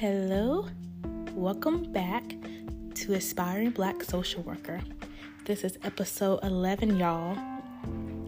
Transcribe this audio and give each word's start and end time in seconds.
hello. 0.00 0.66
Welcome 1.34 1.92
back 1.92 2.24
to 2.94 3.12
Aspiring 3.12 3.68
Black 3.68 4.02
Social 4.02 4.42
Worker. 4.44 4.80
This 5.44 5.62
is 5.62 5.76
episode 5.82 6.40
11, 6.42 6.96
y'all. 6.96 7.36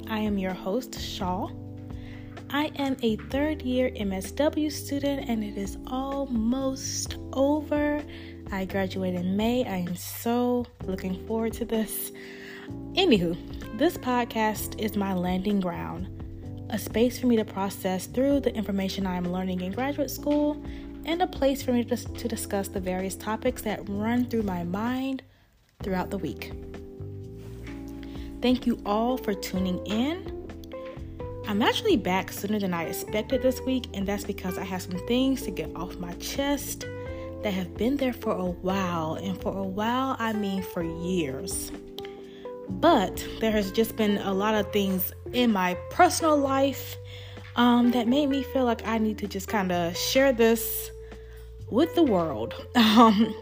I 0.06 0.18
am 0.18 0.36
your 0.36 0.52
host, 0.52 1.00
Shaw. 1.00 1.48
I 2.50 2.70
am 2.76 2.98
a 3.00 3.16
third 3.16 3.62
year 3.62 3.90
MSW 3.92 4.70
student 4.70 5.30
and 5.30 5.42
it 5.42 5.56
is 5.56 5.78
almost 5.86 7.16
over. 7.32 8.02
I 8.50 8.66
graduate 8.66 9.14
in 9.14 9.34
May. 9.34 9.64
I 9.64 9.76
am 9.76 9.96
so 9.96 10.66
looking 10.84 11.26
forward 11.26 11.54
to 11.54 11.64
this. 11.64 12.12
Anywho, 12.96 13.34
this 13.78 13.96
podcast 13.96 14.78
is 14.78 14.94
my 14.94 15.14
landing 15.14 15.60
ground, 15.60 16.66
a 16.68 16.78
space 16.78 17.18
for 17.18 17.28
me 17.28 17.36
to 17.36 17.46
process 17.46 18.04
through 18.04 18.40
the 18.40 18.54
information 18.54 19.06
I 19.06 19.16
am 19.16 19.32
learning 19.32 19.62
in 19.62 19.72
graduate 19.72 20.10
school, 20.10 20.62
and 21.04 21.22
a 21.22 21.26
place 21.26 21.62
for 21.62 21.72
me 21.72 21.84
to, 21.84 22.28
discuss 22.28 22.68
the 22.68 22.80
various 22.80 23.16
topics 23.16 23.62
that 23.62 23.80
run 23.88 24.26
through 24.26 24.42
my 24.42 24.64
mind 24.64 25.22
throughout 25.82 26.10
the 26.10 26.18
week. 26.18 26.52
Thank 28.40 28.66
you 28.66 28.80
all 28.84 29.16
for 29.16 29.34
tuning 29.34 29.84
in. 29.86 30.38
I'm 31.46 31.62
actually 31.62 31.96
back 31.96 32.32
sooner 32.32 32.58
than 32.58 32.72
I 32.72 32.84
expected 32.84 33.42
this 33.42 33.60
week, 33.60 33.88
and 33.94 34.06
that's 34.06 34.24
because 34.24 34.58
I 34.58 34.64
have 34.64 34.82
some 34.82 34.98
things 35.06 35.42
to 35.42 35.50
get 35.50 35.74
off 35.76 35.96
my 35.96 36.12
chest 36.14 36.86
that 37.42 37.52
have 37.52 37.76
been 37.76 37.96
there 37.96 38.12
for 38.12 38.32
a 38.32 38.44
while. 38.46 39.14
And 39.14 39.40
for 39.40 39.56
a 39.56 39.64
while, 39.64 40.16
I 40.18 40.32
mean 40.32 40.62
for 40.62 40.82
years. 40.82 41.72
But 42.68 43.26
there 43.40 43.50
has 43.50 43.70
just 43.72 43.96
been 43.96 44.18
a 44.18 44.32
lot 44.32 44.54
of 44.54 44.72
things 44.72 45.12
in 45.32 45.52
my 45.52 45.74
personal 45.90 46.36
life 46.36 46.96
um, 47.56 47.90
that 47.92 48.08
made 48.08 48.28
me 48.28 48.42
feel 48.42 48.64
like 48.64 48.86
I 48.86 48.98
need 48.98 49.18
to 49.18 49.28
just 49.28 49.48
kind 49.48 49.72
of 49.72 49.96
share 49.96 50.32
this 50.32 50.90
with 51.70 51.94
the 51.94 52.02
world. 52.02 52.54
Um, 52.76 53.34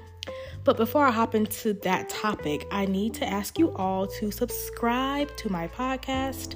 but 0.62 0.76
before 0.76 1.06
I 1.06 1.10
hop 1.10 1.34
into 1.34 1.72
that 1.72 2.10
topic, 2.10 2.66
I 2.70 2.84
need 2.84 3.14
to 3.14 3.26
ask 3.26 3.58
you 3.58 3.74
all 3.76 4.06
to 4.06 4.30
subscribe 4.30 5.34
to 5.38 5.50
my 5.50 5.68
podcast 5.68 6.54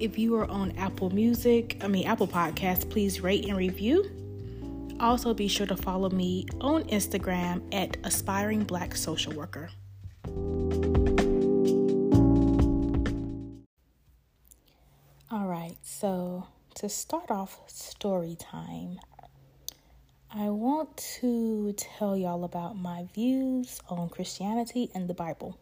if 0.00 0.18
you 0.18 0.34
are 0.36 0.50
on 0.50 0.72
Apple 0.76 1.10
Music, 1.10 1.78
I 1.82 1.88
mean, 1.88 2.06
Apple 2.06 2.28
Podcasts, 2.28 2.88
please 2.88 3.20
rate 3.20 3.46
and 3.46 3.56
review. 3.56 4.10
Also, 5.00 5.34
be 5.34 5.48
sure 5.48 5.66
to 5.66 5.76
follow 5.76 6.10
me 6.10 6.46
on 6.60 6.84
Instagram 6.84 7.62
at 7.74 7.96
Aspiring 8.04 8.64
Black 8.64 8.96
Social 8.96 9.32
Worker. 9.34 9.70
To 16.76 16.90
start 16.90 17.30
off 17.30 17.60
story 17.68 18.36
time, 18.38 19.00
I 20.30 20.50
want 20.50 20.94
to 21.20 21.72
tell 21.72 22.18
y'all 22.18 22.44
about 22.44 22.76
my 22.76 23.08
views 23.14 23.80
on 23.88 24.10
Christianity 24.10 24.90
and 24.94 25.08
the 25.08 25.14
Bible. 25.14 25.58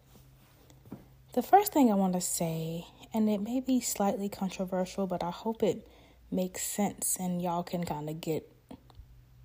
The 1.34 1.42
first 1.42 1.72
thing 1.72 1.92
I 1.92 1.94
want 1.94 2.14
to 2.14 2.20
say 2.20 2.86
and 3.12 3.30
it 3.30 3.40
may 3.40 3.60
be 3.60 3.80
slightly 3.80 4.28
controversial, 4.28 5.06
but 5.06 5.22
I 5.22 5.30
hope 5.30 5.62
it 5.62 5.86
makes 6.32 6.64
sense 6.64 7.16
and 7.20 7.40
y'all 7.40 7.62
can 7.62 7.84
kind 7.84 8.10
of 8.10 8.20
get 8.20 8.50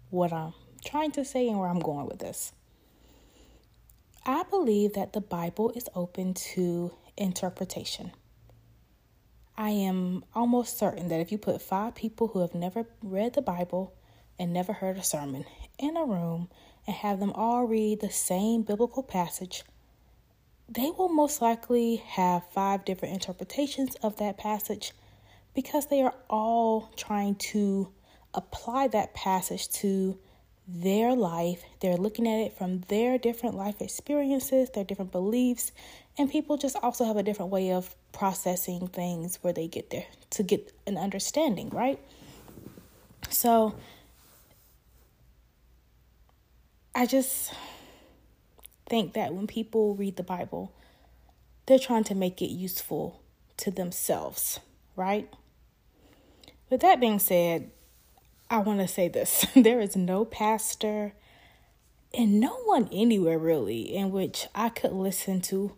what 0.09 0.33
I'm 0.33 0.53
trying 0.83 1.11
to 1.11 1.23
say 1.23 1.47
and 1.47 1.59
where 1.59 1.69
I'm 1.69 1.79
going 1.79 2.07
with 2.07 2.17
this. 2.17 2.51
I 4.25 4.41
believe 4.49 4.93
that 4.93 5.13
the 5.13 5.21
Bible 5.21 5.71
is 5.75 5.87
open 5.93 6.33
to 6.55 6.91
interpretation. 7.15 8.11
I 9.59 9.71
am 9.71 10.23
almost 10.33 10.79
certain 10.79 11.09
that 11.09 11.19
if 11.19 11.33
you 11.33 11.37
put 11.37 11.61
five 11.61 11.93
people 11.93 12.29
who 12.29 12.39
have 12.39 12.55
never 12.55 12.85
read 13.03 13.33
the 13.33 13.41
Bible 13.41 13.93
and 14.39 14.53
never 14.53 14.71
heard 14.71 14.95
a 14.97 15.03
sermon 15.03 15.43
in 15.77 15.97
a 15.97 16.05
room 16.05 16.47
and 16.87 16.95
have 16.95 17.19
them 17.19 17.33
all 17.33 17.65
read 17.65 17.99
the 17.99 18.09
same 18.09 18.61
biblical 18.61 19.03
passage, 19.03 19.63
they 20.69 20.89
will 20.97 21.09
most 21.09 21.41
likely 21.41 21.97
have 21.97 22.49
five 22.51 22.85
different 22.85 23.13
interpretations 23.13 23.95
of 23.95 24.15
that 24.15 24.37
passage 24.37 24.93
because 25.53 25.87
they 25.87 26.01
are 26.03 26.15
all 26.29 26.89
trying 26.95 27.35
to 27.35 27.89
apply 28.33 28.87
that 28.87 29.13
passage 29.13 29.67
to 29.67 30.17
their 30.69 31.13
life. 31.13 31.65
They're 31.81 31.97
looking 31.97 32.29
at 32.29 32.39
it 32.39 32.53
from 32.53 32.79
their 32.87 33.17
different 33.17 33.55
life 33.55 33.81
experiences, 33.81 34.69
their 34.69 34.85
different 34.85 35.11
beliefs, 35.11 35.73
and 36.19 36.29
people 36.29 36.57
just 36.57 36.75
also 36.83 37.05
have 37.05 37.15
a 37.15 37.23
different 37.23 37.49
way 37.49 37.71
of 37.71 37.95
processing 38.11 38.89
things 38.89 39.39
where 39.41 39.53
they 39.53 39.69
get 39.69 39.89
there 39.89 40.05
to 40.31 40.43
get 40.43 40.73
an 40.85 40.97
understanding, 40.97 41.69
right? 41.69 41.97
So 43.29 43.73
I 46.93 47.05
just 47.05 47.53
think 48.89 49.13
that 49.13 49.33
when 49.33 49.47
people 49.47 49.95
read 49.95 50.17
the 50.17 50.23
Bible, 50.23 50.73
they're 51.67 51.79
trying 51.79 52.03
to 52.05 52.15
make 52.15 52.41
it 52.41 52.49
useful 52.49 53.21
to 53.55 53.71
themselves, 53.71 54.59
right? 54.97 55.33
With 56.69 56.81
that 56.81 56.99
being 56.99 57.19
said, 57.19 57.71
I 58.49 58.57
want 58.57 58.81
to 58.81 58.89
say 58.89 59.07
this 59.07 59.45
there 59.55 59.79
is 59.79 59.95
no 59.95 60.25
pastor 60.25 61.13
and 62.13 62.41
no 62.41 62.57
one 62.65 62.89
anywhere 62.91 63.39
really 63.39 63.95
in 63.95 64.11
which 64.11 64.47
I 64.53 64.67
could 64.67 64.91
listen 64.91 65.39
to 65.41 65.77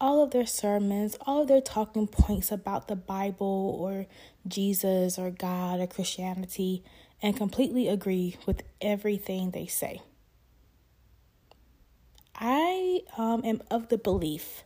all 0.00 0.22
of 0.22 0.30
their 0.30 0.46
sermons, 0.46 1.16
all 1.26 1.42
of 1.42 1.48
their 1.48 1.60
talking 1.60 2.06
points 2.06 2.52
about 2.52 2.88
the 2.88 2.96
Bible 2.96 3.76
or 3.80 4.06
Jesus 4.46 5.18
or 5.18 5.30
God 5.30 5.80
or 5.80 5.86
Christianity 5.86 6.82
and 7.22 7.36
completely 7.36 7.88
agree 7.88 8.36
with 8.46 8.62
everything 8.80 9.50
they 9.50 9.66
say. 9.66 10.02
I 12.34 13.00
um, 13.16 13.42
am 13.44 13.62
of 13.70 13.88
the 13.88 13.96
belief 13.96 14.64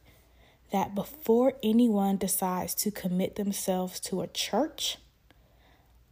that 0.72 0.94
before 0.94 1.54
anyone 1.62 2.16
decides 2.16 2.74
to 2.76 2.90
commit 2.90 3.36
themselves 3.36 4.00
to 4.00 4.22
a 4.22 4.26
church, 4.26 4.98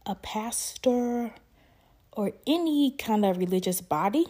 a 0.05 0.15
pastor, 0.15 1.31
or 2.11 2.31
any 2.47 2.91
kind 2.91 3.25
of 3.25 3.37
religious 3.37 3.81
body, 3.81 4.25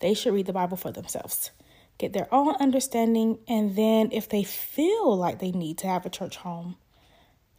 they 0.00 0.14
should 0.14 0.32
read 0.32 0.46
the 0.46 0.52
Bible 0.52 0.76
for 0.76 0.92
themselves, 0.92 1.50
get 1.98 2.12
their 2.12 2.32
own 2.32 2.54
understanding, 2.56 3.38
and 3.48 3.76
then 3.76 4.10
if 4.12 4.28
they 4.28 4.44
feel 4.44 5.16
like 5.16 5.40
they 5.40 5.50
need 5.50 5.76
to 5.78 5.86
have 5.86 6.06
a 6.06 6.10
church 6.10 6.36
home, 6.36 6.76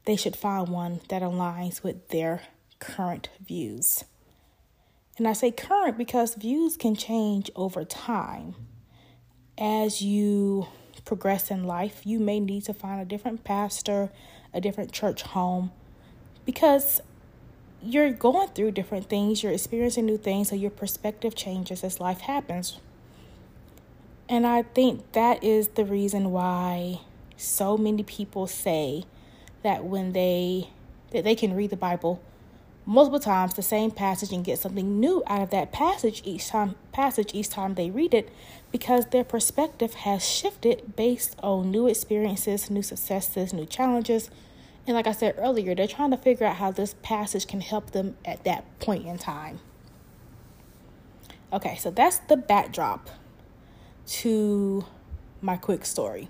they 0.05 0.16
should 0.16 0.35
find 0.35 0.69
one 0.69 1.01
that 1.09 1.22
aligns 1.22 1.83
with 1.83 2.07
their 2.07 2.41
current 2.79 3.29
views. 3.45 4.05
And 5.17 5.27
I 5.27 5.33
say 5.33 5.51
current 5.51 5.97
because 5.97 6.35
views 6.35 6.77
can 6.77 6.95
change 6.95 7.51
over 7.55 7.83
time 7.83 8.55
as 9.57 10.01
you 10.01 10.67
progress 11.03 11.51
in 11.51 11.66
life, 11.66 12.01
you 12.06 12.19
may 12.19 12.39
need 12.39 12.63
to 12.63 12.73
find 12.73 13.01
a 13.01 13.06
different 13.06 13.44
pastor, 13.44 14.09
a 14.53 14.61
different 14.61 14.94
church 14.94 15.23
home, 15.23 15.71
because 16.45 17.01
you're 17.81 18.11
going 18.11 18.47
through 18.50 18.71
different 18.71 19.09
things, 19.09 19.44
you're 19.44 19.51
experiencing 19.51 20.06
new 20.06 20.17
things, 20.17 20.50
so 20.50 20.56
your 20.56 20.71
perspective 20.71 21.35
changes 21.35 21.83
as 21.83 22.00
life 22.00 22.21
happens. 22.21 22.79
And 24.29 24.45
I 24.45 24.62
think 24.62 25.12
that 25.13 25.44
is 25.44 25.69
the 25.69 25.84
reason 25.84 26.31
why 26.31 27.01
so 27.35 27.78
many 27.78 28.03
people 28.03 28.45
say 28.45 29.06
that 29.63 29.84
when 29.84 30.13
they 30.13 30.69
that 31.12 31.23
they 31.23 31.34
can 31.34 31.56
read 31.56 31.72
the 31.72 31.75
Bible 31.75 32.22
multiple 32.85 33.19
times 33.19 33.56
the 33.56 33.63
same 33.63 33.89
passage 33.89 34.31
and 34.31 34.45
get 34.45 34.59
something 34.59 35.00
new 35.00 35.23
out 35.25 35.41
of 35.41 35.50
that 35.50 35.72
passage 35.72 36.22
each 36.23 36.47
time 36.50 36.75
passage 36.91 37.31
each 37.34 37.50
time 37.50 37.73
they 37.73 37.89
read 37.89 38.13
it 38.13 38.29
because 38.72 39.07
their 39.07 39.23
perspective 39.23 39.95
has 39.95 40.23
shifted 40.23 40.95
based 40.95 41.35
on 41.41 41.72
new 41.72 41.88
experiences, 41.88 42.69
new 42.69 42.84
successes, 42.84 43.51
new 43.51 43.66
challenges. 43.66 44.29
And 44.85 44.95
like 44.95 45.07
I 45.07 45.12
said 45.12 45.36
earlier, 45.39 45.74
they're 45.74 45.88
trying 45.88 46.12
to 46.12 46.18
figure 46.18 46.45
out 46.45 46.57
how 46.57 46.71
this 46.71 46.94
passage 47.01 47.48
can 47.48 47.62
help 47.62 47.92
them 47.92 48.15
at 48.24 48.44
that 48.44 48.63
point 48.80 49.07
in 49.07 49.18
time. 49.18 49.59
Okay, 51.51 51.77
so 51.77 51.89
that's 51.89 52.19
the 52.19 52.38
backdrop 52.38 53.09
to 54.09 54.85
my 55.41 55.57
quick 55.57 55.85
story. 55.85 56.29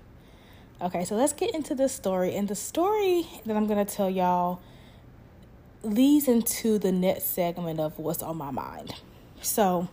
Okay, 0.80 1.04
so 1.04 1.14
let's 1.16 1.32
get 1.32 1.54
into 1.54 1.74
the 1.74 1.88
story. 1.88 2.34
And 2.34 2.48
the 2.48 2.54
story 2.54 3.26
that 3.44 3.56
I'm 3.56 3.66
going 3.66 3.84
to 3.84 3.94
tell 3.94 4.08
y'all 4.08 4.60
leads 5.82 6.28
into 6.28 6.78
the 6.78 6.92
next 6.92 7.24
segment 7.24 7.80
of 7.80 7.98
what's 7.98 8.22
on 8.22 8.36
my 8.36 8.50
mind. 8.50 8.94
So, 9.42 9.88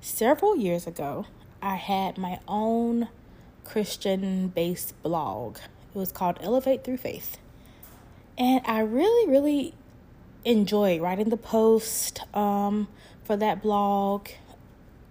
several 0.00 0.56
years 0.56 0.86
ago, 0.86 1.26
I 1.62 1.76
had 1.76 2.18
my 2.18 2.38
own 2.48 3.08
Christian 3.64 4.48
based 4.48 5.00
blog. 5.02 5.58
It 5.94 5.98
was 5.98 6.12
called 6.12 6.38
Elevate 6.40 6.84
Through 6.84 6.98
Faith. 6.98 7.38
And 8.38 8.62
I 8.64 8.80
really, 8.80 9.30
really 9.30 9.74
enjoyed 10.44 11.00
writing 11.00 11.28
the 11.28 11.36
post 11.36 12.22
um, 12.34 12.88
for 13.24 13.36
that 13.36 13.62
blog. 13.62 14.28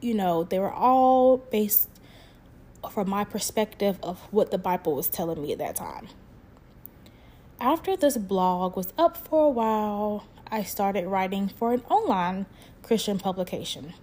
You 0.01 0.13
know, 0.13 0.43
they 0.43 0.59
were 0.59 0.71
all 0.73 1.37
based 1.37 1.89
from 2.91 3.09
my 3.09 3.23
perspective 3.23 3.97
of 4.01 4.19
what 4.31 4.51
the 4.51 4.57
Bible 4.57 4.95
was 4.95 5.09
telling 5.09 5.41
me 5.41 5.51
at 5.51 5.57
that 5.59 5.75
time. 5.75 6.07
after 7.59 7.95
this 7.97 8.17
blog 8.17 8.77
was 8.77 8.93
up 8.97 9.17
for 9.17 9.45
a 9.45 9.49
while, 9.49 10.25
I 10.49 10.63
started 10.63 11.05
writing 11.05 11.49
for 11.49 11.73
an 11.73 11.81
online 11.89 12.45
Christian 12.83 13.19
publication. 13.19 13.93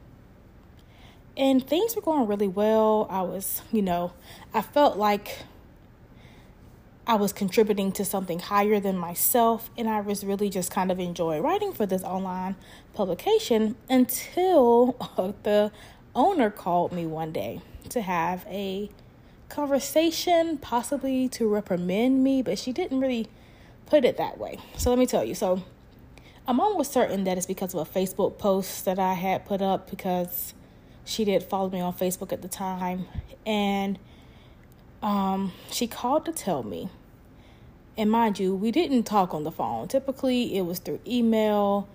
And 1.37 1.66
things 1.66 1.96
were 1.96 2.02
going 2.02 2.26
really 2.26 2.49
well. 2.49 3.06
I 3.10 3.22
was, 3.22 3.62
you 3.72 3.82
know, 3.82 4.12
I 4.54 4.62
felt 4.62 4.96
like 4.96 5.38
I 7.08 7.14
was 7.14 7.32
contributing 7.32 7.92
to 7.92 8.04
something 8.04 8.40
higher 8.40 8.80
than 8.80 8.98
myself, 8.98 9.70
and 9.78 9.88
I 9.88 10.00
was 10.00 10.24
really 10.24 10.50
just 10.50 10.72
kind 10.72 10.90
of 10.90 10.98
enjoying 10.98 11.42
writing 11.42 11.72
for 11.72 11.86
this 11.86 12.02
online 12.02 12.56
publication 12.94 13.76
until 13.88 14.96
the 15.44 15.70
owner 16.16 16.50
called 16.50 16.92
me 16.92 17.06
one 17.06 17.30
day 17.30 17.60
to 17.90 18.00
have 18.00 18.44
a 18.48 18.90
conversation, 19.48 20.58
possibly 20.58 21.28
to 21.28 21.48
reprimand 21.48 22.24
me, 22.24 22.42
but 22.42 22.58
she 22.58 22.72
didn't 22.72 22.98
really 22.98 23.28
put 23.86 24.04
it 24.04 24.16
that 24.16 24.38
way. 24.38 24.58
So 24.76 24.90
let 24.90 24.98
me 24.98 25.06
tell 25.06 25.24
you. 25.24 25.36
So 25.36 25.62
I'm 26.48 26.58
almost 26.58 26.92
certain 26.92 27.22
that 27.24 27.36
it's 27.36 27.46
because 27.46 27.72
of 27.72 27.88
a 27.88 27.98
Facebook 27.98 28.38
post 28.38 28.84
that 28.84 28.98
I 28.98 29.14
had 29.14 29.44
put 29.44 29.62
up 29.62 29.88
because 29.88 30.54
she 31.04 31.24
did 31.24 31.44
follow 31.44 31.70
me 31.70 31.80
on 31.80 31.92
Facebook 31.92 32.32
at 32.32 32.42
the 32.42 32.48
time. 32.48 33.06
And 33.44 33.98
um, 35.06 35.52
she 35.70 35.86
called 35.86 36.24
to 36.24 36.32
tell 36.32 36.64
me. 36.64 36.88
And 37.96 38.10
mind 38.10 38.40
you, 38.40 38.56
we 38.56 38.72
didn't 38.72 39.04
talk 39.04 39.32
on 39.32 39.44
the 39.44 39.52
phone. 39.52 39.86
Typically, 39.86 40.56
it 40.56 40.62
was 40.62 40.80
through 40.80 40.98
email. 41.06 41.88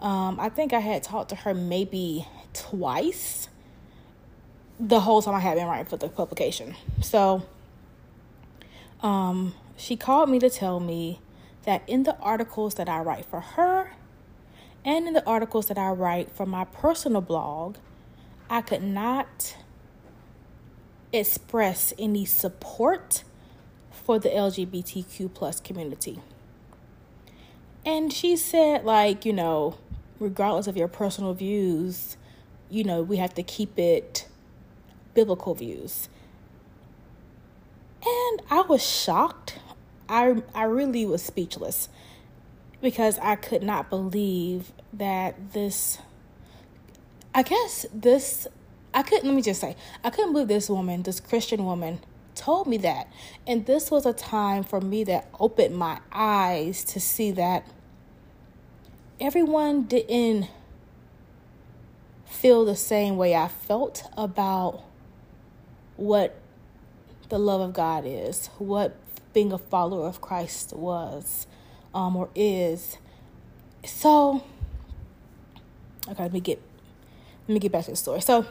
Um, 0.00 0.40
I 0.40 0.48
think 0.48 0.72
I 0.72 0.80
had 0.80 1.02
talked 1.02 1.28
to 1.28 1.36
her 1.36 1.52
maybe 1.52 2.26
twice 2.54 3.50
the 4.80 5.00
whole 5.00 5.20
time 5.20 5.34
I 5.34 5.40
had 5.40 5.56
been 5.56 5.66
writing 5.66 5.84
for 5.84 5.98
the 5.98 6.08
publication. 6.08 6.74
So, 7.02 7.42
um, 9.02 9.54
she 9.76 9.94
called 9.94 10.30
me 10.30 10.38
to 10.38 10.48
tell 10.48 10.80
me 10.80 11.20
that 11.64 11.82
in 11.86 12.04
the 12.04 12.16
articles 12.18 12.76
that 12.76 12.88
I 12.88 13.00
write 13.00 13.26
for 13.26 13.40
her 13.40 13.92
and 14.82 15.06
in 15.06 15.12
the 15.12 15.24
articles 15.26 15.66
that 15.66 15.76
I 15.76 15.90
write 15.90 16.30
for 16.30 16.46
my 16.46 16.64
personal 16.64 17.20
blog, 17.20 17.76
I 18.48 18.62
could 18.62 18.82
not 18.82 19.56
express 21.18 21.92
any 21.98 22.24
support 22.24 23.24
for 23.90 24.18
the 24.18 24.28
LGBTQ 24.28 25.32
plus 25.34 25.60
community. 25.60 26.20
And 27.84 28.12
she 28.12 28.36
said, 28.36 28.84
like, 28.84 29.24
you 29.24 29.32
know, 29.32 29.78
regardless 30.18 30.66
of 30.66 30.76
your 30.76 30.88
personal 30.88 31.34
views, 31.34 32.16
you 32.70 32.84
know, 32.84 33.02
we 33.02 33.16
have 33.16 33.34
to 33.34 33.42
keep 33.42 33.78
it 33.78 34.28
biblical 35.14 35.54
views. 35.54 36.08
And 38.04 38.42
I 38.50 38.62
was 38.68 38.84
shocked. 38.84 39.58
I 40.08 40.42
I 40.54 40.64
really 40.64 41.04
was 41.06 41.22
speechless 41.22 41.88
because 42.80 43.18
I 43.18 43.34
could 43.34 43.62
not 43.62 43.90
believe 43.90 44.72
that 44.92 45.52
this 45.52 45.98
I 47.36 47.42
guess 47.42 47.84
this, 47.92 48.48
I 48.96 49.02
couldn't, 49.02 49.26
let 49.26 49.34
me 49.36 49.42
just 49.42 49.60
say, 49.60 49.76
I 50.02 50.08
couldn't 50.08 50.32
believe 50.32 50.48
this 50.48 50.70
woman, 50.70 51.02
this 51.02 51.20
Christian 51.20 51.66
woman, 51.66 52.00
told 52.34 52.66
me 52.66 52.78
that. 52.78 53.12
And 53.46 53.66
this 53.66 53.90
was 53.90 54.06
a 54.06 54.14
time 54.14 54.64
for 54.64 54.80
me 54.80 55.04
that 55.04 55.28
opened 55.38 55.76
my 55.76 56.00
eyes 56.10 56.82
to 56.84 56.98
see 56.98 57.30
that 57.32 57.66
everyone 59.20 59.82
didn't 59.82 60.48
feel 62.24 62.64
the 62.64 62.74
same 62.74 63.18
way 63.18 63.34
I 63.34 63.48
felt 63.48 64.02
about 64.16 64.82
what 65.96 66.40
the 67.28 67.38
love 67.38 67.60
of 67.60 67.74
God 67.74 68.04
is, 68.06 68.46
what 68.56 68.96
being 69.34 69.52
a 69.52 69.58
follower 69.58 70.06
of 70.06 70.22
Christ 70.22 70.72
was 70.72 71.46
um, 71.94 72.16
or 72.16 72.30
is. 72.34 72.96
So, 73.84 74.42
okay, 76.08 76.22
let 76.22 76.32
me 76.32 76.40
get 76.40 76.62
let 77.46 77.52
me 77.54 77.60
get 77.60 77.72
back 77.72 77.84
to 77.84 77.90
the 77.90 77.96
story. 77.96 78.22
So 78.22 78.46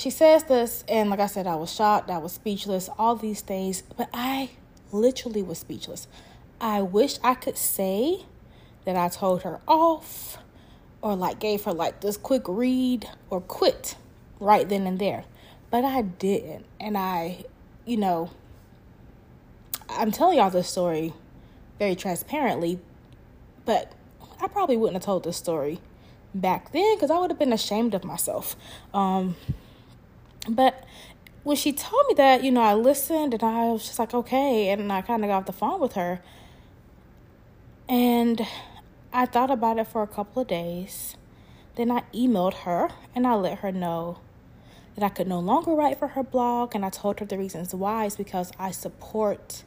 she 0.00 0.08
says 0.08 0.44
this, 0.44 0.82
and 0.88 1.10
like 1.10 1.20
I 1.20 1.26
said, 1.26 1.46
I 1.46 1.56
was 1.56 1.70
shocked, 1.70 2.08
I 2.08 2.16
was 2.16 2.32
speechless, 2.32 2.88
all 2.98 3.16
these 3.16 3.42
things, 3.42 3.82
but 3.98 4.08
I 4.14 4.48
literally 4.92 5.42
was 5.42 5.58
speechless. 5.58 6.08
I 6.58 6.80
wish 6.80 7.18
I 7.22 7.34
could 7.34 7.58
say 7.58 8.24
that 8.86 8.96
I 8.96 9.08
told 9.08 9.42
her 9.42 9.60
off 9.68 10.38
or 11.02 11.14
like 11.14 11.38
gave 11.38 11.64
her 11.64 11.74
like 11.74 12.00
this 12.00 12.16
quick 12.16 12.44
read 12.48 13.10
or 13.28 13.42
quit 13.42 13.96
right 14.38 14.66
then 14.66 14.86
and 14.86 14.98
there. 14.98 15.24
But 15.70 15.84
I 15.84 16.00
didn't. 16.00 16.64
And 16.80 16.96
I, 16.96 17.44
you 17.84 17.98
know, 17.98 18.30
I'm 19.90 20.12
telling 20.12 20.38
y'all 20.38 20.48
this 20.48 20.68
story 20.68 21.12
very 21.78 21.94
transparently, 21.94 22.78
but 23.66 23.92
I 24.40 24.48
probably 24.48 24.78
wouldn't 24.78 24.96
have 24.96 25.04
told 25.04 25.24
this 25.24 25.36
story 25.36 25.78
back 26.34 26.72
then 26.72 26.96
because 26.96 27.10
I 27.10 27.18
would 27.18 27.30
have 27.30 27.38
been 27.38 27.52
ashamed 27.52 27.92
of 27.92 28.02
myself. 28.02 28.56
Um, 28.94 29.36
but 30.48 30.84
when 31.42 31.56
she 31.56 31.72
told 31.72 32.06
me 32.08 32.14
that, 32.14 32.44
you 32.44 32.50
know, 32.50 32.60
I 32.60 32.74
listened 32.74 33.34
and 33.34 33.42
I 33.42 33.66
was 33.66 33.86
just 33.86 33.98
like, 33.98 34.12
okay. 34.12 34.68
And 34.68 34.92
I 34.92 35.02
kind 35.02 35.24
of 35.24 35.28
got 35.28 35.38
off 35.38 35.46
the 35.46 35.52
phone 35.52 35.80
with 35.80 35.94
her. 35.94 36.20
And 37.88 38.46
I 39.12 39.26
thought 39.26 39.50
about 39.50 39.78
it 39.78 39.88
for 39.88 40.02
a 40.02 40.06
couple 40.06 40.42
of 40.42 40.48
days. 40.48 41.16
Then 41.76 41.90
I 41.90 42.02
emailed 42.14 42.54
her 42.64 42.90
and 43.14 43.26
I 43.26 43.34
let 43.34 43.58
her 43.58 43.72
know 43.72 44.18
that 44.94 45.04
I 45.04 45.08
could 45.08 45.28
no 45.28 45.40
longer 45.40 45.72
write 45.72 45.98
for 45.98 46.08
her 46.08 46.22
blog. 46.22 46.74
And 46.74 46.84
I 46.84 46.90
told 46.90 47.20
her 47.20 47.26
the 47.26 47.38
reasons 47.38 47.74
why 47.74 48.04
is 48.04 48.16
because 48.16 48.52
I 48.58 48.70
support 48.70 49.64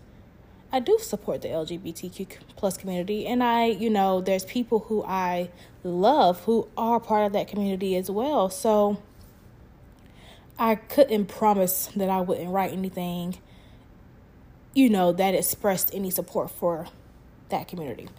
I 0.72 0.80
do 0.80 0.98
support 1.00 1.44
the 1.44 1.50
LGBTQ 1.50 2.28
plus 2.56 2.78
community, 2.78 3.28
and 3.28 3.44
I, 3.44 3.66
you 3.68 3.92
know, 3.92 4.22
there's 4.22 4.44
people 4.44 4.80
who 4.80 5.04
I 5.04 5.52
love 5.84 6.46
who 6.46 6.68
are 6.76 7.00
part 7.00 7.28
of 7.28 7.34
that 7.34 7.48
community 7.48 7.96
as 7.96 8.10
well. 8.10 8.50
So 8.50 9.00
I 10.58 10.76
couldn't 10.76 11.26
promise 11.26 11.88
that 11.96 12.10
I 12.10 12.22
wouldn't 12.22 12.50
write 12.50 12.72
anything, 12.72 13.38
you 14.74 14.90
know, 14.90 15.12
that 15.12 15.34
expressed 15.34 15.94
any 15.94 16.10
support 16.10 16.52
for 16.52 16.88
that 17.50 17.68
community. 17.68 18.10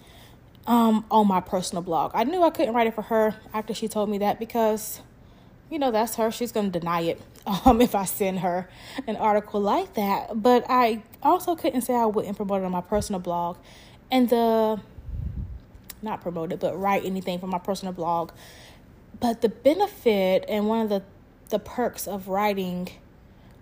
Um, 0.67 1.05
on 1.11 1.29
my 1.29 1.41
personal 1.41 1.83
blog, 1.83 2.13
I 2.15 2.25
knew 2.25 2.43
I 2.43 2.51
couldn't 2.51 2.75
write 2.75 2.87
it 2.87 2.95
for 2.95 3.03
her 3.03 3.35
after 3.53 3.75
she 3.75 3.87
told 3.87 4.09
me 4.09 4.19
that 4.19 4.39
because 4.39 5.01
you 5.71 5.79
know, 5.79 5.91
that's 5.91 6.17
her. 6.17 6.31
She's 6.31 6.53
going 6.53 6.71
to 6.71 6.79
deny 6.79 7.01
it 7.01 7.21
um, 7.65 7.81
if 7.81 7.95
I 7.95 8.05
send 8.05 8.41
her 8.41 8.69
an 9.07 9.17
article 9.17 9.61
like 9.61 9.95
that. 9.95 10.43
But 10.43 10.65
I 10.69 11.03
also 11.23 11.57
couldn't 11.57 11.83
say 11.83 11.95
I 11.95 12.07
wouldn't 12.07 12.37
promote 12.37 12.63
it 12.63 12.65
on 12.65 12.73
my 12.73 12.81
personal 12.81 13.21
blog. 13.21 13.57
And 14.11 14.29
the, 14.29 14.81
not 16.03 16.21
promote 16.23 16.53
it, 16.53 16.61
but 16.61 16.79
write 16.79 17.05
anything 17.05 17.39
for 17.39 17.47
my 17.47 17.59
personal 17.59 17.93
blog. 17.93 18.31
But 19.19 19.43
the 19.43 19.49
benefit 19.49 20.45
and 20.49 20.69
one 20.69 20.83
of 20.83 20.89
the, 20.89 21.03
the 21.55 21.61
perks 21.61 22.09
of 22.09 22.27
writing 22.27 22.91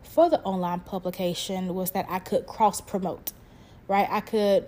for 0.02 0.30
the 0.30 0.40
online 0.44 0.80
publication 0.80 1.74
was 1.74 1.90
that 1.90 2.06
I 2.08 2.20
could 2.20 2.46
cross 2.46 2.80
promote, 2.80 3.32
right? 3.86 4.08
I 4.10 4.20
could 4.20 4.66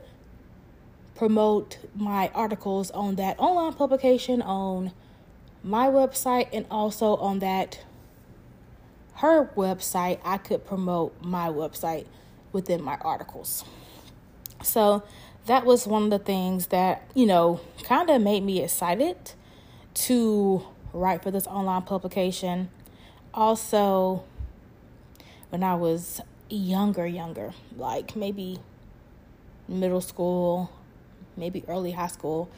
promote 1.15 1.79
my 1.95 2.31
articles 2.35 2.91
on 2.91 3.15
that 3.15 3.39
online 3.39 3.73
publication 3.73 4.43
on 4.43 4.93
my 5.63 5.87
website 5.87 6.49
and 6.53 6.67
also 6.71 7.17
on 7.17 7.39
that 7.39 7.83
her 9.15 9.47
website 9.57 10.19
I 10.23 10.37
could 10.37 10.67
promote 10.67 11.15
my 11.23 11.49
website 11.49 12.05
within 12.53 12.83
my 12.83 12.99
articles. 13.01 13.65
So 14.63 15.03
that 15.47 15.65
was 15.65 15.87
one 15.87 16.03
of 16.03 16.11
the 16.11 16.19
things 16.19 16.67
that, 16.67 17.09
you 17.15 17.25
know, 17.25 17.63
kind 17.85 18.11
of 18.11 18.21
made 18.21 18.43
me 18.43 18.63
excited 18.63 19.17
to 19.95 20.67
write 20.93 21.23
for 21.23 21.31
this 21.31 21.47
online 21.47 21.83
publication. 21.83 22.69
Also, 23.35 24.23
when 25.51 25.65
I 25.65 25.75
was 25.75 26.21
younger, 26.49 27.05
younger, 27.05 27.53
like 27.77 28.15
maybe 28.15 28.61
middle 29.67 30.01
school, 30.01 30.71
maybe 31.37 31.65
early 31.67 31.91
high 31.91 32.07
school, 32.07 32.49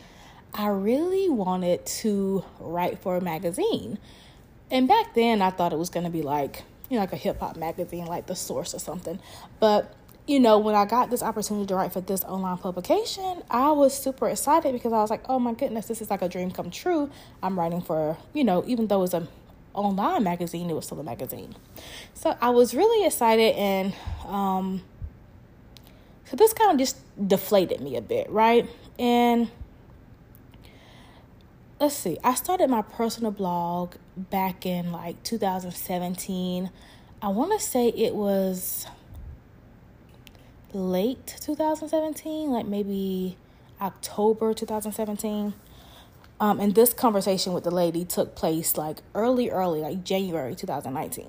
I 0.53 0.67
really 0.69 1.31
wanted 1.31 1.87
to 1.87 2.45
write 2.61 2.99
for 2.99 3.17
a 3.17 3.23
magazine. 3.23 3.99
And 4.71 4.87
back 4.87 5.15
then, 5.15 5.41
I 5.41 5.49
thought 5.49 5.73
it 5.73 5.79
was 5.79 5.89
going 5.89 6.05
to 6.05 6.11
be 6.11 6.21
like, 6.21 6.65
you 6.91 6.97
know, 6.97 7.01
like 7.01 7.13
a 7.15 7.17
hip 7.17 7.41
hop 7.41 7.57
magazine, 7.57 8.05
like 8.05 8.27
The 8.27 8.37
Source 8.37 8.75
or 8.75 8.79
something. 8.79 9.19
But, 9.61 9.95
you 10.27 10.41
know, 10.41 10.59
when 10.59 10.75
I 10.75 10.85
got 10.85 11.09
this 11.09 11.23
opportunity 11.23 11.67
to 11.69 11.75
write 11.75 11.93
for 11.95 12.03
this 12.03 12.23
online 12.25 12.59
publication, 12.59 13.43
I 13.49 13.71
was 13.73 13.97
super 13.97 14.29
excited 14.29 14.75
because 14.75 14.93
I 14.93 15.01
was 15.01 15.09
like, 15.09 15.25
oh 15.27 15.39
my 15.39 15.55
goodness, 15.55 15.87
this 15.87 16.03
is 16.03 16.11
like 16.11 16.21
a 16.21 16.29
dream 16.29 16.51
come 16.51 16.71
true. 16.71 17.11
I'm 17.43 17.59
writing 17.59 17.81
for, 17.81 18.19
you 18.35 18.45
know, 18.45 18.63
even 18.67 18.89
though 18.89 19.03
it's 19.05 19.15
a 19.15 19.27
online 19.77 20.25
magazine, 20.25 20.69
it 20.71 20.75
was 20.75 20.87
still 20.87 21.01
a 21.01 21.05
magazine. 21.05 21.55
So 22.15 22.37
I 22.41 22.51
was 22.51 22.75
really 22.75 23.07
excited 23.07 23.55
and 23.57 23.95
um 24.27 24.83
so 26.25 26.37
this 26.37 26.53
kind 26.53 26.73
of 26.73 26.79
just 26.79 26.97
deflated 27.29 27.81
me 27.81 27.97
a 27.97 28.01
bit, 28.01 28.29
right? 28.31 28.69
And 28.99 29.49
let's 31.79 31.95
see, 31.95 32.19
I 32.25 32.35
started 32.35 32.69
my 32.69 32.83
personal 32.83 33.31
blog 33.31 33.95
back 34.17 34.67
in 34.67 34.91
like 34.91 35.23
2017. 35.23 36.71
I 37.23 37.29
want 37.29 37.53
to 37.59 37.65
say 37.65 37.89
it 37.89 38.15
was 38.15 38.87
late 40.73 41.37
2017, 41.41 42.51
like 42.51 42.67
maybe 42.67 43.37
October 43.81 44.53
2017. 44.53 45.55
Um, 46.39 46.61
and 46.61 46.75
this 46.75 46.93
conversation 46.93 47.53
with 47.53 47.65
the 47.65 47.71
lady 47.71 48.05
took 48.05 48.35
place 48.35 48.77
like 48.77 48.99
early, 49.15 49.51
early, 49.51 49.81
like 49.81 50.05
January 50.05 50.55
2019. 50.55 51.29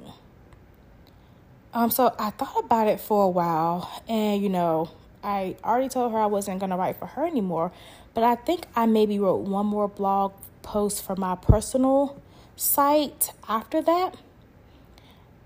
Um, 1.73 1.91
so 1.91 2.13
I 2.19 2.31
thought 2.31 2.57
about 2.59 2.87
it 2.87 2.99
for 2.99 3.23
a 3.23 3.29
while, 3.29 4.03
and 4.07 4.41
you 4.41 4.49
know, 4.49 4.89
I 5.23 5.55
already 5.63 5.89
told 5.89 6.11
her 6.11 6.17
I 6.17 6.25
wasn't 6.25 6.59
gonna 6.59 6.77
write 6.77 6.97
for 6.97 7.05
her 7.05 7.25
anymore, 7.25 7.71
but 8.13 8.23
I 8.23 8.35
think 8.35 8.65
I 8.75 8.85
maybe 8.85 9.19
wrote 9.19 9.41
one 9.41 9.65
more 9.65 9.87
blog 9.87 10.33
post 10.61 11.03
for 11.03 11.15
my 11.15 11.35
personal 11.35 12.21
site 12.55 13.31
after 13.47 13.81
that. 13.81 14.15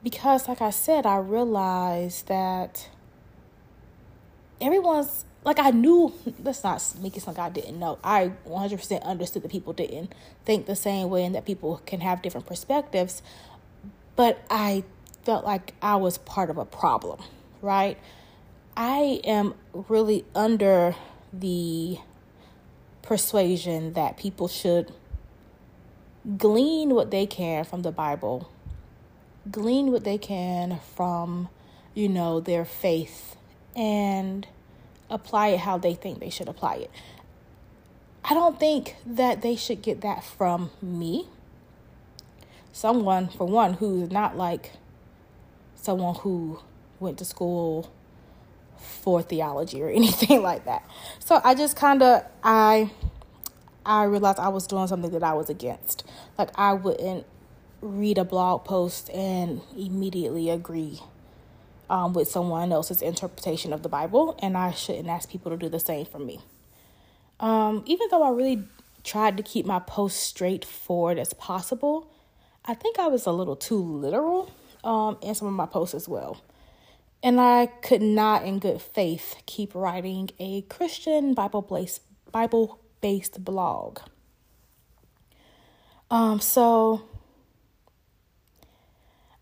Because, 0.04 0.48
like 0.48 0.62
I 0.62 0.72
said, 0.72 1.06
I 1.06 1.18
realized 1.18 2.28
that 2.28 2.90
everyone's 4.60 5.26
like 5.44 5.60
I 5.60 5.72
knew 5.72 6.14
let's 6.44 6.64
not 6.64 6.84
make 7.02 7.18
it 7.18 7.24
sound 7.24 7.38
like 7.38 7.46
I 7.46 7.50
didn't 7.50 7.80
know. 7.80 8.00
I 8.04 8.32
100% 8.48 9.04
understood 9.04 9.44
that 9.44 9.52
people 9.52 9.74
didn't 9.74 10.14
think 10.46 10.66
the 10.66 10.76
same 10.76 11.10
way 11.10 11.26
and 11.26 11.34
that 11.36 11.46
people 11.46 11.82
can 11.86 12.02
have 12.02 12.22
different 12.22 12.46
perspectives, 12.46 13.22
but 14.16 14.44
I 14.50 14.84
felt 15.24 15.46
like 15.46 15.74
I 15.82 15.96
was 15.96 16.18
part 16.20 16.50
of 16.50 16.58
a 16.58 16.66
problem, 16.66 17.22
right? 17.62 17.98
I 18.78 19.22
am 19.24 19.56
really 19.74 20.26
under 20.36 20.96
the 21.34 21.98
persuasion 23.02 23.94
that 23.94 24.18
people 24.18 24.48
should 24.48 24.94
glean 26.38 26.94
what 26.94 27.12
they 27.12 27.26
can 27.26 27.66
from 27.66 27.82
the 27.82 27.92
Bible, 27.92 28.52
glean 29.50 29.92
what 29.92 30.04
they 30.04 30.18
can 30.18 30.80
from, 30.96 31.50
you 31.94 32.08
know, 32.08 32.40
their 32.40 32.64
faith 32.64 33.36
and 33.76 34.48
apply 35.12 35.50
it 35.50 35.60
how 35.60 35.78
they 35.78 35.94
think 35.94 36.20
they 36.20 36.30
should 36.30 36.48
apply 36.48 36.76
it. 36.76 36.92
I 38.24 38.34
don't 38.34 38.60
think 38.60 38.96
that 39.06 39.42
they 39.42 39.56
should 39.56 39.82
get 39.82 40.02
that 40.02 40.24
from 40.24 40.72
me. 40.82 41.28
Someone, 42.72 43.28
for 43.28 43.46
one, 43.46 43.74
who's 43.74 44.12
not 44.12 44.38
like 44.38 44.72
someone 45.76 46.16
who 46.16 46.60
went 47.00 47.18
to 47.18 47.26
school 47.26 47.92
for 48.78 49.22
theology 49.22 49.82
or 49.82 49.90
anything 49.96 50.42
like 50.42 50.66
that. 50.66 50.84
So 51.20 51.42
I 51.44 51.56
just 51.56 51.76
kind 51.76 52.02
of 52.02 52.24
I 52.44 52.92
I 53.86 54.04
realized 54.04 54.40
I 54.40 54.50
was 54.50 54.68
doing 54.68 54.88
something 54.88 55.12
that 55.12 55.24
I 55.24 55.34
was 55.34 55.50
against. 55.50 56.04
Like 56.38 56.50
I 56.56 56.74
wouldn't 56.74 57.26
read 57.82 58.18
a 58.20 58.24
blog 58.24 58.64
post 58.64 59.10
and 59.10 59.62
immediately 59.76 60.50
agree 60.50 61.02
um, 61.92 62.14
with 62.14 62.30
someone 62.30 62.72
else's 62.72 63.02
interpretation 63.02 63.74
of 63.74 63.84
the 63.84 63.90
Bible, 63.90 64.40
and 64.42 64.58
I 64.58 64.72
shouldn't 64.72 65.10
ask 65.10 65.30
people 65.30 65.52
to 65.52 65.58
do 65.58 65.68
the 65.68 65.80
same 65.80 66.06
for 66.06 66.20
me. 66.20 66.40
Um, 67.42 67.84
even 67.86 68.08
though 68.10 68.24
I 68.24 68.30
really 68.30 68.64
tried 69.04 69.36
to 69.36 69.44
keep 69.44 69.66
my 69.66 69.80
posts 69.80 70.22
straightforward 70.22 71.20
as 71.20 71.34
possible, 71.34 72.10
I 72.64 72.76
think 72.76 72.98
I 72.98 73.08
was 73.08 73.26
a 73.26 73.32
little 73.34 73.58
too 73.58 73.78
literal 73.78 74.50
um, 74.86 75.18
in 75.22 75.36
some 75.36 75.50
of 75.50 75.54
my 75.54 75.66
posts 75.66 75.94
as 75.94 76.08
well. 76.08 76.42
And 77.22 77.42
I 77.42 77.66
could 77.66 78.02
not, 78.02 78.46
in 78.46 78.60
good 78.60 78.82
faith, 78.82 79.36
keep 79.46 79.76
writing 79.76 80.30
a 80.40 80.62
Christian 80.62 81.34
Bible 81.34 81.62
based 81.62 82.02
Bible 82.32 82.80
based 83.02 83.44
blog. 83.44 84.00
Um, 86.10 86.40
so 86.40 87.04